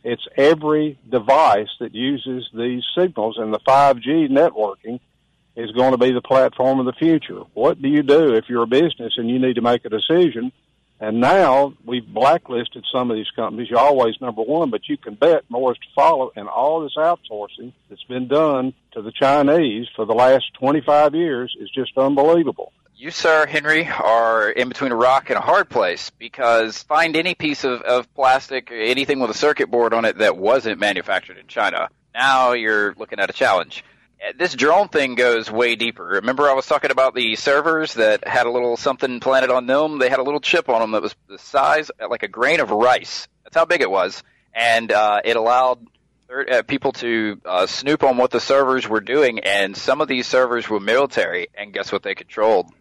it's 0.03 0.27
every 0.35 0.99
device 1.09 1.69
that 1.79 1.95
uses 1.95 2.49
these 2.53 2.83
signals 2.97 3.37
and 3.37 3.53
the 3.53 3.59
5G 3.59 4.29
networking 4.29 4.99
is 5.55 5.71
going 5.71 5.91
to 5.91 5.97
be 5.97 6.11
the 6.11 6.21
platform 6.21 6.79
of 6.79 6.85
the 6.85 6.93
future. 6.93 7.41
What 7.53 7.81
do 7.81 7.87
you 7.87 8.03
do 8.03 8.33
if 8.33 8.49
you're 8.49 8.63
a 8.63 8.67
business 8.67 9.13
and 9.17 9.29
you 9.29 9.39
need 9.39 9.55
to 9.55 9.61
make 9.61 9.85
a 9.85 9.89
decision 9.89 10.51
and 11.03 11.19
now 11.19 11.73
we've 11.85 12.07
blacklisted 12.07 12.85
some 12.89 13.11
of 13.11 13.17
these 13.17 13.29
companies. 13.35 13.69
You're 13.69 13.77
always 13.77 14.15
number 14.21 14.41
one, 14.41 14.69
but 14.69 14.87
you 14.87 14.95
can 14.95 15.15
bet 15.15 15.43
more 15.49 15.73
is 15.73 15.77
to 15.79 15.87
follow. 15.93 16.31
And 16.37 16.47
all 16.47 16.79
this 16.79 16.95
outsourcing 16.95 17.73
that's 17.89 18.05
been 18.05 18.29
done 18.29 18.73
to 18.93 19.01
the 19.01 19.11
Chinese 19.11 19.87
for 19.97 20.05
the 20.05 20.13
last 20.13 20.53
25 20.53 21.13
years 21.13 21.57
is 21.59 21.69
just 21.69 21.97
unbelievable. 21.97 22.71
You, 22.95 23.11
sir, 23.11 23.45
Henry, 23.45 23.85
are 23.85 24.49
in 24.49 24.69
between 24.69 24.93
a 24.93 24.95
rock 24.95 25.29
and 25.29 25.37
a 25.37 25.41
hard 25.41 25.69
place 25.69 26.09
because 26.09 26.81
find 26.83 27.17
any 27.17 27.35
piece 27.35 27.65
of, 27.65 27.81
of 27.81 28.11
plastic, 28.15 28.71
anything 28.71 29.19
with 29.19 29.29
a 29.29 29.33
circuit 29.33 29.69
board 29.69 29.93
on 29.93 30.05
it 30.05 30.19
that 30.19 30.37
wasn't 30.37 30.79
manufactured 30.79 31.37
in 31.37 31.47
China. 31.47 31.89
Now 32.15 32.53
you're 32.53 32.95
looking 32.97 33.19
at 33.19 33.29
a 33.29 33.33
challenge 33.33 33.83
this 34.37 34.53
drone 34.53 34.87
thing 34.87 35.15
goes 35.15 35.51
way 35.51 35.75
deeper. 35.75 36.05
Remember, 36.05 36.49
I 36.49 36.53
was 36.53 36.65
talking 36.65 36.91
about 36.91 37.15
the 37.15 37.35
servers 37.35 37.95
that 37.95 38.27
had 38.27 38.45
a 38.45 38.51
little 38.51 38.77
something 38.77 39.19
planted 39.19 39.49
on 39.49 39.65
them. 39.67 39.99
They 39.99 40.09
had 40.09 40.19
a 40.19 40.23
little 40.23 40.39
chip 40.39 40.69
on 40.69 40.81
them 40.81 40.91
that 40.91 41.01
was 41.01 41.15
the 41.27 41.37
size 41.37 41.91
like 42.09 42.23
a 42.23 42.27
grain 42.27 42.59
of 42.59 42.71
rice. 42.71 43.27
That's 43.43 43.55
how 43.55 43.65
big 43.65 43.81
it 43.81 43.91
was, 43.91 44.23
and 44.53 44.91
uh, 44.91 45.21
it 45.23 45.35
allowed 45.35 45.85
uh, 46.51 46.63
people 46.63 46.93
to 46.93 47.39
uh, 47.45 47.65
snoop 47.67 48.03
on 48.03 48.17
what 48.17 48.31
the 48.31 48.39
servers 48.39 48.87
were 48.87 49.01
doing. 49.01 49.39
And 49.39 49.75
some 49.75 50.01
of 50.01 50.07
these 50.07 50.27
servers 50.27 50.69
were 50.69 50.79
military, 50.79 51.47
and 51.53 51.73
guess 51.73 51.91
what 51.91 52.03
they 52.03 52.15
controlled? 52.15 52.71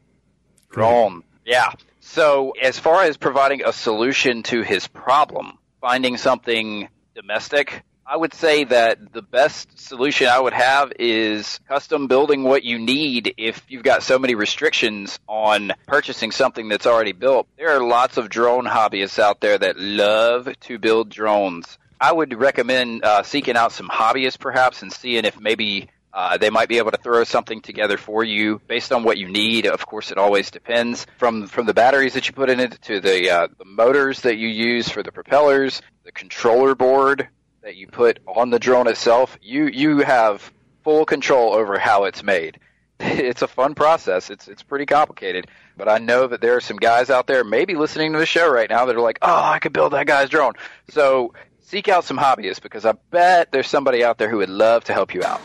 Drone. 0.71 1.23
Yeah. 1.45 1.73
So 2.01 2.53
as 2.61 2.79
far 2.79 3.05
as 3.05 3.17
providing 3.17 3.63
a 3.65 3.73
solution 3.73 4.43
to 4.45 4.63
his 4.63 4.87
problem, 4.89 5.59
finding 5.81 6.17
something 6.17 6.89
domestic 7.15 7.83
I 8.07 8.17
would 8.17 8.35
say 8.35 8.65
that 8.65 9.13
the 9.13 9.23
best 9.23 9.79
solution 9.79 10.27
I 10.27 10.39
would 10.39 10.53
have 10.53 10.93
is 10.99 11.61
custom 11.69 12.09
building 12.09 12.43
what 12.43 12.65
you 12.65 12.79
need 12.79 13.35
if 13.37 13.65
you've 13.69 13.85
got 13.85 14.03
so 14.03 14.19
many 14.19 14.35
restrictions 14.35 15.19
on 15.29 15.73
purchasing 15.87 16.33
something 16.33 16.69
that's 16.69 16.87
already 16.87 17.13
built. 17.13 17.47
There 17.57 17.71
are 17.71 17.83
lots 17.83 18.17
of 18.17 18.29
drone 18.29 18.67
hobbyists 18.67 19.19
out 19.19 19.41
there 19.41 19.57
that 19.57 19.79
love 19.79 20.49
to 20.63 20.79
build 20.79 21.11
drones. 21.11 21.79
I 22.01 22.13
would 22.13 22.35
recommend 22.35 23.05
uh, 23.05 23.23
seeking 23.23 23.57
out 23.57 23.71
some 23.71 23.89
hobbyists 23.89 24.39
perhaps 24.39 24.83
and 24.83 24.93
seeing 24.93 25.25
if 25.25 25.39
maybe 25.39 25.89
uh, 26.13 26.37
they 26.37 26.51
might 26.51 26.69
be 26.69 26.79
able 26.79 26.91
to 26.91 26.99
throw 26.99 27.23
something 27.23 27.63
together 27.63 27.97
for 27.97 28.25
you 28.25 28.61
based 28.67 28.93
on 28.93 29.05
what 29.05 29.17
you 29.17 29.29
need. 29.29 29.67
Of 29.67 29.87
course, 29.87 30.11
it 30.11 30.19
always 30.19 30.51
depends 30.51 31.07
from 31.17 31.47
from 31.47 31.67
the 31.67 31.73
batteries 31.73 32.15
that 32.15 32.27
you 32.27 32.35
put 32.35 32.51
in 32.51 32.59
it 32.59 32.83
to 32.83 33.01
the 33.01 33.31
uh, 33.31 33.49
the 33.57 33.65
motors 33.65 34.23
that 34.23 34.37
you 34.37 34.49
use 34.49 34.89
for 34.89 35.03
the 35.03 35.13
propellers, 35.13 35.81
the 36.05 36.13
controller 36.13 36.75
board 36.75 37.29
that 37.63 37.77
you 37.77 37.87
put 37.87 38.19
on 38.27 38.51
the 38.51 38.59
drone 38.59 38.89
itself, 38.89 39.39
you 39.41 39.67
you 39.67 39.99
have 39.99 40.53
full 40.85 41.05
control 41.05 41.55
over 41.55 41.79
how 41.79 42.05
it's 42.05 42.23
made. 42.23 42.59
It's 43.05 43.43
a 43.43 43.49
fun 43.49 43.75
process. 43.75 44.31
It's 44.31 44.47
it's 44.47 44.63
pretty 44.63 44.87
complicated, 44.87 45.49
but 45.77 45.89
I 45.89 45.99
know 45.99 46.29
that 46.29 46.41
there 46.41 46.55
are 46.55 46.61
some 46.61 46.77
guys 46.77 47.11
out 47.11 47.27
there 47.27 47.43
maybe 47.43 47.75
listening 47.75 48.13
to 48.13 48.19
the 48.21 48.27
show 48.27 48.49
right 48.49 48.71
now 48.71 48.85
that 48.85 48.95
are 48.95 49.01
like, 49.01 49.19
"Oh, 49.23 49.43
I 49.43 49.59
could 49.59 49.73
build 49.73 49.93
that 49.93 50.07
guy's 50.07 50.29
drone." 50.29 50.53
So, 50.91 51.35
seek 51.61 51.89
out 51.89 52.05
some 52.05 52.17
hobbyists 52.17 52.63
because 52.63 52.85
I 52.85 52.93
bet 53.11 53.51
there's 53.51 53.67
somebody 53.67 54.05
out 54.05 54.19
there 54.19 54.29
who 54.29 54.37
would 54.37 54.51
love 54.51 54.85
to 54.85 54.93
help 54.93 55.15
you 55.15 55.25
out. 55.25 55.41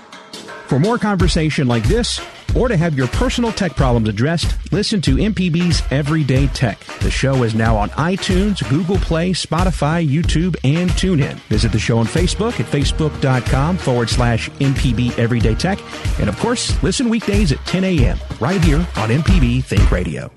For 0.67 0.77
more 0.77 0.99
conversation 0.99 1.67
like 1.67 1.84
this, 1.86 2.19
or 2.58 2.67
to 2.67 2.78
have 2.78 2.98
your 2.98 3.08
personal 3.08 3.52
tech 3.52 3.76
problems 3.76 4.10
addressed, 4.10 4.58
listen 4.72 5.02
to 5.02 5.15
MPB's 5.15 5.82
Everyday 5.91 6.48
Tech. 6.48 6.80
The 7.00 7.12
show 7.12 7.43
is 7.43 7.56
now 7.56 7.76
on 7.76 7.89
iTunes, 7.91 8.67
Google 8.70 8.98
Play, 8.98 9.32
Spotify, 9.32 10.08
YouTube, 10.08 10.56
and 10.63 10.89
TuneIn. 10.91 11.36
Visit 11.50 11.72
the 11.72 11.80
show 11.80 11.98
on 12.00 12.06
Facebook 12.06 12.60
at 12.60 12.65
facebook.com 12.65 13.78
forward 13.78 14.10
slash 14.10 14.50
MPB 14.52 15.17
Everyday 15.17 15.56
Tech. 15.56 15.80
And 16.20 16.30
of 16.30 16.38
course, 16.39 16.82
listen 16.82 17.10
weekdays 17.10 17.52
at 17.52 17.63
10 17.65 17.84
a.m. 17.84 18.17
right 18.39 18.63
here 18.63 18.80
on 18.80 19.10
MPB 19.10 19.63
Think 19.63 19.91
Radio. 19.91 20.37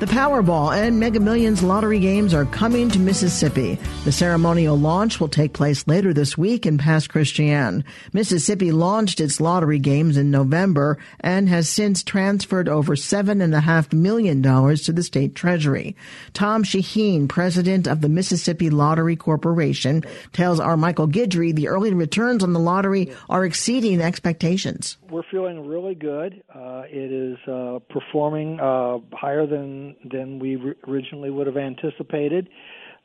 The 0.00 0.06
Powerball 0.06 0.74
and 0.74 0.98
Mega 0.98 1.20
Millions 1.20 1.62
lottery 1.62 1.98
games 1.98 2.32
are 2.32 2.46
coming 2.46 2.88
to 2.88 2.98
Mississippi. 2.98 3.78
The 4.04 4.12
ceremonial 4.12 4.78
launch 4.78 5.20
will 5.20 5.28
take 5.28 5.52
place 5.52 5.86
later 5.86 6.14
this 6.14 6.38
week 6.38 6.64
in 6.64 6.78
Pass 6.78 7.06
Christian. 7.06 7.84
Mississippi 8.14 8.72
launched 8.72 9.20
its 9.20 9.42
lottery 9.42 9.78
games 9.78 10.16
in 10.16 10.30
November 10.30 10.96
and 11.20 11.50
has 11.50 11.68
since 11.68 12.02
transferred 12.02 12.66
over 12.66 12.96
$7.5 12.96 13.92
million 13.92 14.42
to 14.42 14.92
the 14.94 15.02
state 15.02 15.34
treasury. 15.34 15.94
Tom 16.32 16.64
Shaheen, 16.64 17.28
president 17.28 17.86
of 17.86 18.00
the 18.00 18.08
Mississippi 18.08 18.70
Lottery 18.70 19.16
Corporation, 19.16 20.02
tells 20.32 20.60
our 20.60 20.78
Michael 20.78 21.08
Guidry 21.08 21.54
the 21.54 21.68
early 21.68 21.92
returns 21.92 22.42
on 22.42 22.54
the 22.54 22.58
lottery 22.58 23.14
are 23.28 23.44
exceeding 23.44 24.00
expectations. 24.00 24.96
We're 25.10 25.22
feeling 25.30 25.66
really 25.66 25.96
good. 25.96 26.42
Uh, 26.54 26.82
it 26.86 27.12
is 27.12 27.36
uh, 27.48 27.80
performing 27.90 28.60
uh, 28.60 28.98
higher 29.12 29.46
than 29.46 29.96
than 30.10 30.38
we 30.38 30.74
originally 30.86 31.30
would 31.30 31.46
have 31.46 31.56
anticipated. 31.56 32.48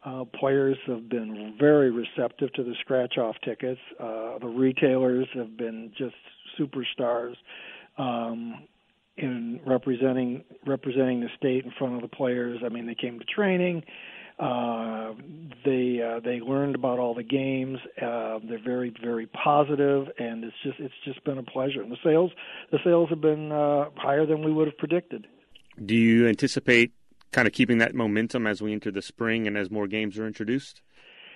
Uh, 0.06 0.24
players 0.39 0.78
have 0.86 1.10
been 1.10 1.56
very 1.60 1.89
receptive 1.89 2.54
to 2.54 2.63
the 2.63 2.76
scratch 2.82 3.18
off 3.18 3.36
tickets. 3.44 3.80
Uh, 4.00 4.38
the 4.39 4.48
retailers 4.48 5.28
have 5.34 5.58
been 5.58 5.91
just 5.98 6.13
superstars 6.60 7.34
um, 7.98 8.68
in 9.18 9.60
representing 9.65 10.44
representing 10.68 11.22
the 11.22 11.30
state 11.38 11.65
in 11.65 11.72
front 11.80 11.96
of 11.96 12.02
the 12.02 12.15
players. 12.15 12.60
I 12.63 12.70
mean, 12.70 12.86
they 12.86 12.96
came 12.96 13.18
to 13.18 13.26
training. 13.26 13.84
Uh, 14.38 15.13
they 15.63 16.02
uh, 16.02 16.19
they 16.19 16.41
learned 16.41 16.76
about 16.76 17.00
all 17.00 17.13
the 17.13 17.24
games. 17.24 17.80
Uh, 18.02 18.39
they're 18.48 18.63
very 18.63 18.93
very 19.02 19.28
positive, 19.28 20.08
and 20.19 20.43
it's 20.43 20.56
just 20.63 20.80
it's 20.80 20.93
just 21.06 21.24
been 21.24 21.38
a 21.38 21.43
pleasure. 21.43 21.82
And 21.82 21.91
the 21.91 21.98
sales 22.04 22.32
the 22.71 22.80
sales 22.84 23.10
have 23.10 23.21
been 23.21 23.52
uh, 23.52 23.86
higher 23.95 24.26
than 24.26 24.43
we 24.43 24.52
would 24.52 24.67
have 24.67 24.78
predicted. 24.78 25.28
Do 25.84 25.95
you 25.95 26.28
anticipate 26.28 26.91
kind 27.32 27.48
of 27.48 27.54
keeping 27.54 27.78
that 27.80 27.95
momentum 27.95 28.48
as 28.48 28.62
we 28.62 28.74
enter 28.74 28.91
the 28.91 29.02
spring 29.02 29.48
and 29.48 29.58
as 29.58 29.71
more 29.71 29.88
games 29.88 30.17
are 30.17 30.28
introduced? 30.28 30.82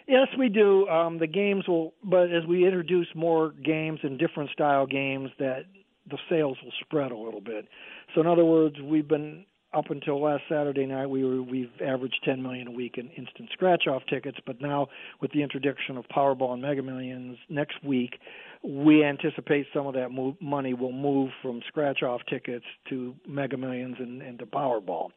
Yes, 0.08 0.28
we 0.38 0.50
do. 0.50 0.88
Um, 0.88 1.20
the 1.20 1.28
games 1.28 1.68
will, 1.68 1.94
but 2.04 2.32
as 2.32 2.46
we 2.48 2.66
introduce 2.66 3.08
more 3.16 3.52
games 3.64 4.00
and 4.02 4.18
different 4.18 4.50
style 4.50 4.88
games, 4.88 5.30
that 5.40 5.66
the 6.10 6.18
sales 6.30 6.58
will 6.64 6.74
spread 6.82 7.12
a 7.12 7.18
little 7.18 7.42
bit. 7.42 7.68
So, 8.14 8.22
in 8.22 8.28
other 8.28 8.46
words, 8.46 8.78
we've 8.82 9.08
been 9.08 9.46
up 9.74 9.90
until 9.90 10.22
last 10.22 10.44
Saturday 10.50 10.86
night, 10.86 11.08
we 11.08 11.24
were 11.24 11.44
we've 11.44 11.72
averaged 11.86 12.20
10 12.26 12.42
million 12.42 12.68
a 12.68 12.72
week 12.72 12.98
in 12.98 13.10
instant 13.10 13.50
scratch-off 13.54 14.02
tickets. 14.10 14.38
But 14.46 14.62
now, 14.62 14.88
with 15.22 15.32
the 15.32 15.44
introduction 15.44 15.98
of 15.98 16.06
Powerball 16.08 16.54
and 16.54 16.62
Mega 16.62 16.82
Millions 16.82 17.38
next 17.50 17.84
week, 17.84 18.20
we 18.64 19.04
anticipate 19.04 19.68
some 19.74 19.86
of 19.86 19.94
that 19.94 20.12
move, 20.12 20.36
money 20.42 20.74
will 20.74 20.92
move 20.92 21.30
from 21.42 21.62
scratch-off 21.68 22.22
tickets 22.28 22.66
to 22.90 23.16
Mega 23.28 23.58
Millions 23.58 23.98
and, 24.00 24.22
and 24.22 24.40
to 24.40 24.46
Powerball. 24.46 25.10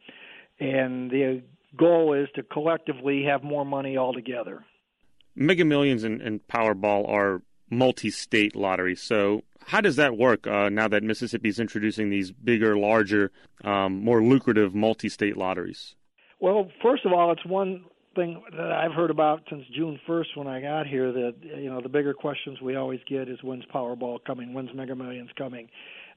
And 0.59 1.09
the 1.09 1.41
goal 1.75 2.13
is 2.13 2.27
to 2.35 2.43
collectively 2.43 3.23
have 3.23 3.43
more 3.43 3.65
money 3.65 3.97
altogether. 3.97 4.63
Mega 5.35 5.65
Millions 5.65 6.03
and, 6.03 6.21
and 6.21 6.47
Powerball 6.47 7.09
are 7.09 7.41
multi-state 7.77 8.55
lotteries. 8.55 9.01
So 9.01 9.43
how 9.65 9.81
does 9.81 9.95
that 9.95 10.17
work 10.17 10.47
uh, 10.47 10.69
now 10.69 10.87
that 10.87 11.03
Mississippi 11.03 11.49
is 11.49 11.59
introducing 11.59 12.09
these 12.09 12.31
bigger, 12.31 12.77
larger, 12.77 13.31
um, 13.63 14.03
more 14.03 14.23
lucrative 14.23 14.75
multi-state 14.75 15.37
lotteries? 15.37 15.95
Well, 16.39 16.69
first 16.81 17.05
of 17.05 17.13
all, 17.13 17.31
it's 17.31 17.45
one 17.45 17.85
thing 18.15 18.41
that 18.51 18.71
I've 18.71 18.91
heard 18.91 19.09
about 19.09 19.43
since 19.49 19.63
June 19.75 19.99
1st 20.07 20.35
when 20.35 20.47
I 20.47 20.61
got 20.61 20.87
here. 20.87 21.11
That 21.11 21.35
you 21.41 21.69
know 21.69 21.81
the 21.81 21.89
bigger 21.89 22.13
questions 22.13 22.61
we 22.61 22.75
always 22.75 22.99
get 23.07 23.29
is 23.29 23.41
when's 23.41 23.65
Powerball 23.73 24.23
coming, 24.23 24.53
when's 24.53 24.73
Mega 24.73 24.95
Millions 24.95 25.29
coming, 25.37 25.69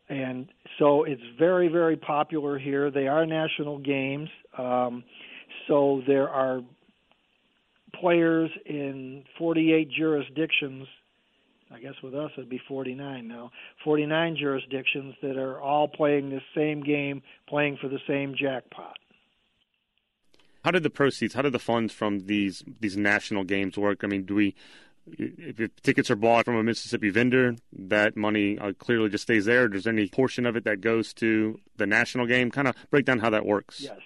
and 0.08 0.48
so 0.78 1.04
it's 1.04 1.22
very 1.38 1.68
very 1.68 1.96
popular 1.96 2.58
here. 2.58 2.90
They 2.90 3.06
are 3.06 3.24
national 3.24 3.78
games, 3.78 4.28
um, 4.58 5.04
so 5.68 6.02
there 6.06 6.28
are 6.28 6.60
players 8.00 8.50
in 8.66 9.24
48 9.38 9.90
jurisdictions 9.90 10.86
I 11.72 11.80
guess 11.80 11.94
with 12.02 12.14
us 12.14 12.30
it'd 12.36 12.48
be 12.48 12.60
49 12.68 13.26
now. 13.26 13.50
49 13.84 14.36
jurisdictions 14.36 15.14
that 15.22 15.36
are 15.36 15.60
all 15.60 15.88
playing 15.88 16.30
the 16.30 16.40
same 16.54 16.82
game, 16.82 17.22
playing 17.48 17.78
for 17.80 17.88
the 17.88 17.98
same 18.06 18.34
jackpot. 18.38 18.96
How 20.64 20.70
did 20.70 20.82
the 20.82 20.90
proceeds, 20.90 21.34
how 21.34 21.42
did 21.42 21.52
the 21.52 21.58
funds 21.58 21.92
from 21.92 22.26
these 22.26 22.64
these 22.80 22.96
national 22.96 23.44
games 23.44 23.76
work? 23.78 24.02
I 24.02 24.08
mean, 24.08 24.24
do 24.24 24.34
we 24.34 24.54
if 25.18 25.70
tickets 25.82 26.10
are 26.10 26.16
bought 26.16 26.44
from 26.44 26.56
a 26.56 26.62
Mississippi 26.62 27.10
vendor, 27.10 27.54
that 27.72 28.16
money 28.16 28.58
uh, 28.58 28.72
clearly 28.72 29.08
just 29.08 29.22
stays 29.22 29.44
there. 29.44 29.68
Does 29.68 29.86
any 29.86 30.08
portion 30.08 30.46
of 30.46 30.56
it 30.56 30.64
that 30.64 30.80
goes 30.80 31.14
to 31.14 31.60
the 31.76 31.86
national 31.86 32.26
game? 32.26 32.50
Kind 32.50 32.68
of 32.68 32.74
break 32.90 33.04
down 33.04 33.20
how 33.20 33.30
that 33.30 33.46
works. 33.46 33.80
Yes. 33.80 34.00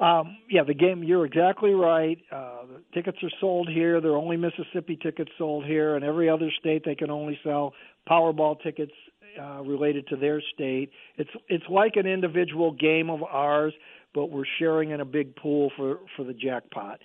Um, 0.00 0.38
yeah, 0.48 0.62
the 0.64 0.74
game. 0.74 1.02
You're 1.02 1.26
exactly 1.26 1.72
right. 1.72 2.18
Uh, 2.32 2.64
the 2.66 2.82
tickets 2.94 3.18
are 3.22 3.30
sold 3.38 3.68
here. 3.68 4.00
There 4.00 4.12
are 4.12 4.16
only 4.16 4.38
Mississippi 4.38 4.98
tickets 5.00 5.30
sold 5.36 5.66
here, 5.66 5.94
and 5.94 6.04
every 6.04 6.28
other 6.28 6.50
state 6.58 6.82
they 6.86 6.94
can 6.94 7.10
only 7.10 7.38
sell 7.44 7.74
Powerball 8.08 8.60
tickets 8.62 8.92
uh, 9.38 9.60
related 9.62 10.08
to 10.08 10.16
their 10.16 10.42
state. 10.54 10.90
It's 11.16 11.30
it's 11.48 11.64
like 11.68 11.96
an 11.96 12.06
individual 12.06 12.72
game 12.72 13.10
of 13.10 13.22
ours, 13.22 13.74
but 14.14 14.30
we're 14.30 14.44
sharing 14.58 14.90
in 14.90 15.00
a 15.00 15.04
big 15.04 15.36
pool 15.36 15.70
for 15.76 15.98
for 16.16 16.24
the 16.24 16.32
jackpot. 16.32 17.00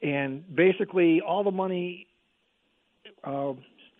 And 0.00 0.42
basically, 0.54 1.20
all 1.20 1.44
the 1.44 1.50
money, 1.50 2.06
uh, 3.24 3.52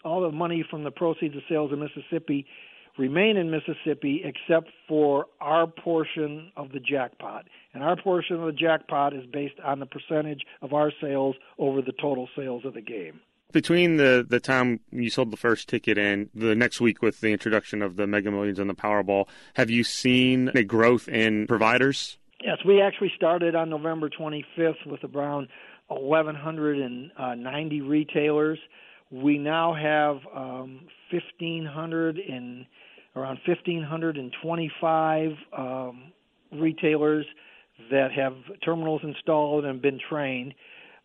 all 0.05 0.23
the 0.23 0.33
money 0.33 0.65
from 0.71 0.85
the 0.85 0.91
proceeds 0.91 1.37
of 1.37 1.43
sales 1.51 1.71
in 1.71 1.81
Mississippi 1.81 2.47
remain 2.99 3.37
in 3.37 3.51
Mississippi 3.51 4.23
except 4.25 4.69
for 4.89 5.27
our 5.41 5.67
portion 5.67 6.53
of 6.57 6.73
the 6.73 6.81
jackpot. 6.81 7.47
And 7.73 7.83
our 7.83 7.97
portion 7.97 8.37
of 8.37 8.47
the 8.47 8.53
jackpot 8.53 9.15
is 9.15 9.25
based 9.33 9.61
on 9.65 9.81
the 9.81 9.87
percentage 9.87 10.43
of 10.63 10.73
our 10.73 10.93
sales 11.01 11.37
over 11.59 11.81
the 11.81 11.93
total 11.93 12.29
sales 12.37 12.65
of 12.65 12.75
the 12.75 12.81
game. 12.81 13.21
Between 13.51 13.97
the, 13.97 14.27
the 14.29 14.41
time 14.41 14.81
you 14.91 15.09
sold 15.09 15.31
the 15.31 15.37
first 15.37 15.71
ticket 15.71 15.97
and 15.97 16.29
the 16.35 16.55
next 16.55 16.83
week 16.83 17.01
with 17.01 17.21
the 17.21 17.33
introduction 17.33 17.81
of 17.81 17.97
the 17.97 18.07
Mega 18.07 18.31
Millions 18.31 18.59
and 18.59 18.69
the 18.69 18.75
Powerball, 18.75 19.27
have 19.55 19.71
you 19.71 19.85
seen 19.85 20.51
a 20.55 20.63
growth 20.63 21.09
in 21.09 21.47
providers? 21.47 22.19
Yes, 22.45 22.59
we 22.67 22.83
actually 22.83 23.11
started 23.17 23.55
on 23.55 23.71
November 23.71 24.11
25th 24.11 24.87
with 24.87 25.03
around 25.03 25.49
1,190 25.89 27.81
retailers. 27.81 28.59
We 29.11 29.39
now 29.39 29.73
have 29.73 30.19
um, 30.35 30.83
1,500 31.11 32.19
and 32.19 32.67
around 33.19 33.39
1,525 33.47 35.31
um, 35.57 36.13
retailers 36.53 37.27
that 37.91 38.13
have 38.13 38.35
terminals 38.65 39.01
installed 39.05 39.65
and 39.65 39.81
been 39.83 39.99
trained. 40.09 40.55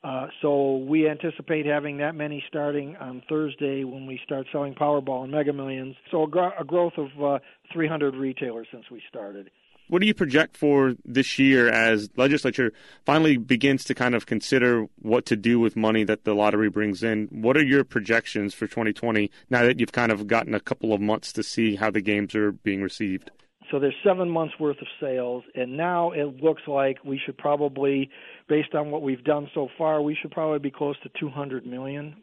Uh, 0.03 0.27
so 0.41 0.77
we 0.77 1.07
anticipate 1.07 1.65
having 1.65 1.97
that 1.97 2.13
many 2.13 2.43
starting 2.47 2.95
on 2.97 3.23
Thursday 3.29 3.85
when 3.85 4.05
we 4.05 4.19
start 4.25 4.45
selling 4.51 4.75
Powerball 4.75 5.23
and 5.23 5.31
Mega 5.31 5.53
Millions. 5.53 5.95
So 6.11 6.23
a, 6.23 6.27
gr- 6.27 6.49
a 6.59 6.65
growth 6.65 6.93
of 6.97 7.07
uh, 7.23 7.39
300 7.71 8.15
retailers 8.15 8.67
since 8.71 8.83
we 8.91 9.01
started. 9.07 9.49
What 9.87 9.99
do 9.99 10.07
you 10.07 10.13
project 10.13 10.57
for 10.57 10.95
this 11.05 11.37
year 11.37 11.69
as 11.69 12.09
legislature 12.15 12.71
finally 13.05 13.37
begins 13.37 13.83
to 13.85 13.95
kind 13.95 14.15
of 14.15 14.25
consider 14.25 14.87
what 15.01 15.25
to 15.27 15.35
do 15.35 15.59
with 15.59 15.75
money 15.75 16.03
that 16.05 16.23
the 16.23 16.33
lottery 16.33 16.69
brings 16.69 17.03
in? 17.03 17.27
What 17.31 17.57
are 17.57 17.63
your 17.63 17.83
projections 17.83 18.53
for 18.53 18.65
2020 18.65 19.29
now 19.49 19.63
that 19.63 19.79
you've 19.79 19.91
kind 19.91 20.11
of 20.11 20.27
gotten 20.27 20.53
a 20.53 20.59
couple 20.59 20.93
of 20.93 21.01
months 21.01 21.33
to 21.33 21.43
see 21.43 21.75
how 21.75 21.91
the 21.91 22.01
games 22.01 22.33
are 22.33 22.51
being 22.51 22.81
received? 22.81 23.31
So 23.71 23.79
there's 23.79 23.95
seven 24.03 24.29
months 24.29 24.53
worth 24.59 24.77
of 24.81 24.87
sales, 25.01 25.43
and 25.55 25.75
now 25.75 26.11
it 26.11 26.41
looks 26.43 26.61
like 26.67 27.03
we 27.03 27.19
should 27.25 27.37
probably, 27.37 28.09
based 28.47 28.75
on 28.75 28.91
what 28.91 29.01
we've 29.01 29.23
done 29.23 29.49
so 29.53 29.67
far, 29.77 30.01
we 30.01 30.15
should 30.21 30.31
probably 30.31 30.59
be 30.59 30.71
close 30.71 30.95
to 31.03 31.09
200 31.19 31.65
million 31.65 32.15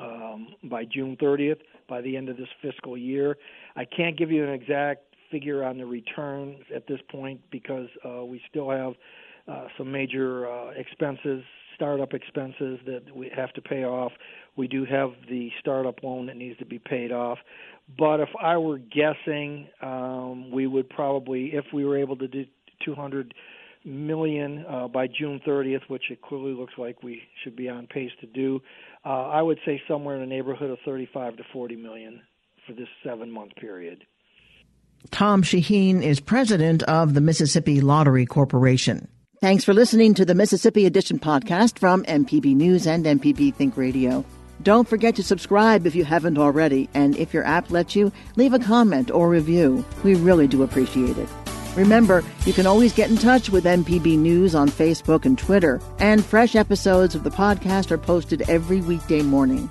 um, 0.00 0.48
by 0.64 0.84
June 0.84 1.16
30th, 1.20 1.60
by 1.88 2.00
the 2.00 2.16
end 2.16 2.28
of 2.28 2.36
this 2.36 2.48
fiscal 2.60 2.96
year. 2.96 3.36
I 3.76 3.84
can't 3.84 4.18
give 4.18 4.30
you 4.30 4.44
an 4.44 4.52
exact 4.52 5.15
figure 5.30 5.64
on 5.64 5.78
the 5.78 5.86
returns 5.86 6.58
at 6.74 6.86
this 6.86 7.00
point 7.10 7.40
because 7.50 7.88
uh, 8.04 8.24
we 8.24 8.40
still 8.50 8.70
have 8.70 8.94
uh, 9.48 9.66
some 9.78 9.90
major 9.90 10.48
uh, 10.50 10.70
expenses, 10.70 11.42
startup 11.74 12.14
expenses 12.14 12.80
that 12.86 13.02
we 13.14 13.30
have 13.34 13.52
to 13.52 13.60
pay 13.60 13.84
off. 13.84 14.12
We 14.56 14.66
do 14.66 14.84
have 14.84 15.10
the 15.28 15.50
startup 15.60 16.02
loan 16.02 16.26
that 16.26 16.36
needs 16.36 16.58
to 16.58 16.66
be 16.66 16.78
paid 16.78 17.12
off. 17.12 17.38
But 17.98 18.20
if 18.20 18.30
I 18.40 18.56
were 18.56 18.78
guessing, 18.78 19.68
um, 19.82 20.50
we 20.50 20.66
would 20.66 20.88
probably, 20.88 21.50
if 21.54 21.66
we 21.72 21.84
were 21.84 21.96
able 21.96 22.16
to 22.16 22.26
do 22.26 22.44
200 22.84 23.34
million 23.84 24.64
uh, 24.68 24.88
by 24.88 25.06
June 25.06 25.40
30th, 25.46 25.88
which 25.88 26.10
it 26.10 26.20
clearly 26.22 26.52
looks 26.52 26.74
like 26.76 27.02
we 27.02 27.22
should 27.44 27.54
be 27.54 27.68
on 27.68 27.86
pace 27.86 28.10
to 28.20 28.26
do, 28.26 28.60
uh, 29.04 29.28
I 29.28 29.42
would 29.42 29.58
say 29.64 29.80
somewhere 29.86 30.16
in 30.16 30.20
the 30.20 30.34
neighborhood 30.34 30.70
of 30.70 30.78
35 30.84 31.36
to 31.36 31.42
40 31.52 31.76
million 31.76 32.20
for 32.66 32.72
this 32.72 32.88
seven 33.04 33.30
month 33.30 33.54
period. 33.56 34.04
Tom 35.10 35.42
Shaheen 35.42 36.02
is 36.02 36.20
president 36.20 36.82
of 36.84 37.14
the 37.14 37.20
Mississippi 37.20 37.80
Lottery 37.80 38.26
Corporation. 38.26 39.08
Thanks 39.40 39.64
for 39.64 39.74
listening 39.74 40.14
to 40.14 40.24
the 40.24 40.34
Mississippi 40.34 40.86
Edition 40.86 41.18
podcast 41.18 41.78
from 41.78 42.04
MPB 42.04 42.56
News 42.56 42.86
and 42.86 43.04
MPB 43.04 43.54
Think 43.54 43.76
Radio. 43.76 44.24
Don't 44.62 44.88
forget 44.88 45.14
to 45.16 45.22
subscribe 45.22 45.86
if 45.86 45.94
you 45.94 46.04
haven't 46.04 46.38
already, 46.38 46.88
and 46.94 47.14
if 47.16 47.34
your 47.34 47.44
app 47.44 47.70
lets 47.70 47.94
you, 47.94 48.10
leave 48.36 48.54
a 48.54 48.58
comment 48.58 49.10
or 49.10 49.28
review. 49.28 49.84
We 50.02 50.14
really 50.14 50.46
do 50.48 50.62
appreciate 50.62 51.18
it. 51.18 51.28
Remember, 51.76 52.24
you 52.46 52.54
can 52.54 52.66
always 52.66 52.94
get 52.94 53.10
in 53.10 53.18
touch 53.18 53.50
with 53.50 53.64
MPB 53.64 54.18
News 54.18 54.54
on 54.54 54.70
Facebook 54.70 55.26
and 55.26 55.36
Twitter, 55.36 55.80
and 55.98 56.24
fresh 56.24 56.56
episodes 56.56 57.14
of 57.14 57.22
the 57.22 57.30
podcast 57.30 57.90
are 57.90 57.98
posted 57.98 58.48
every 58.48 58.80
weekday 58.80 59.20
morning. 59.20 59.70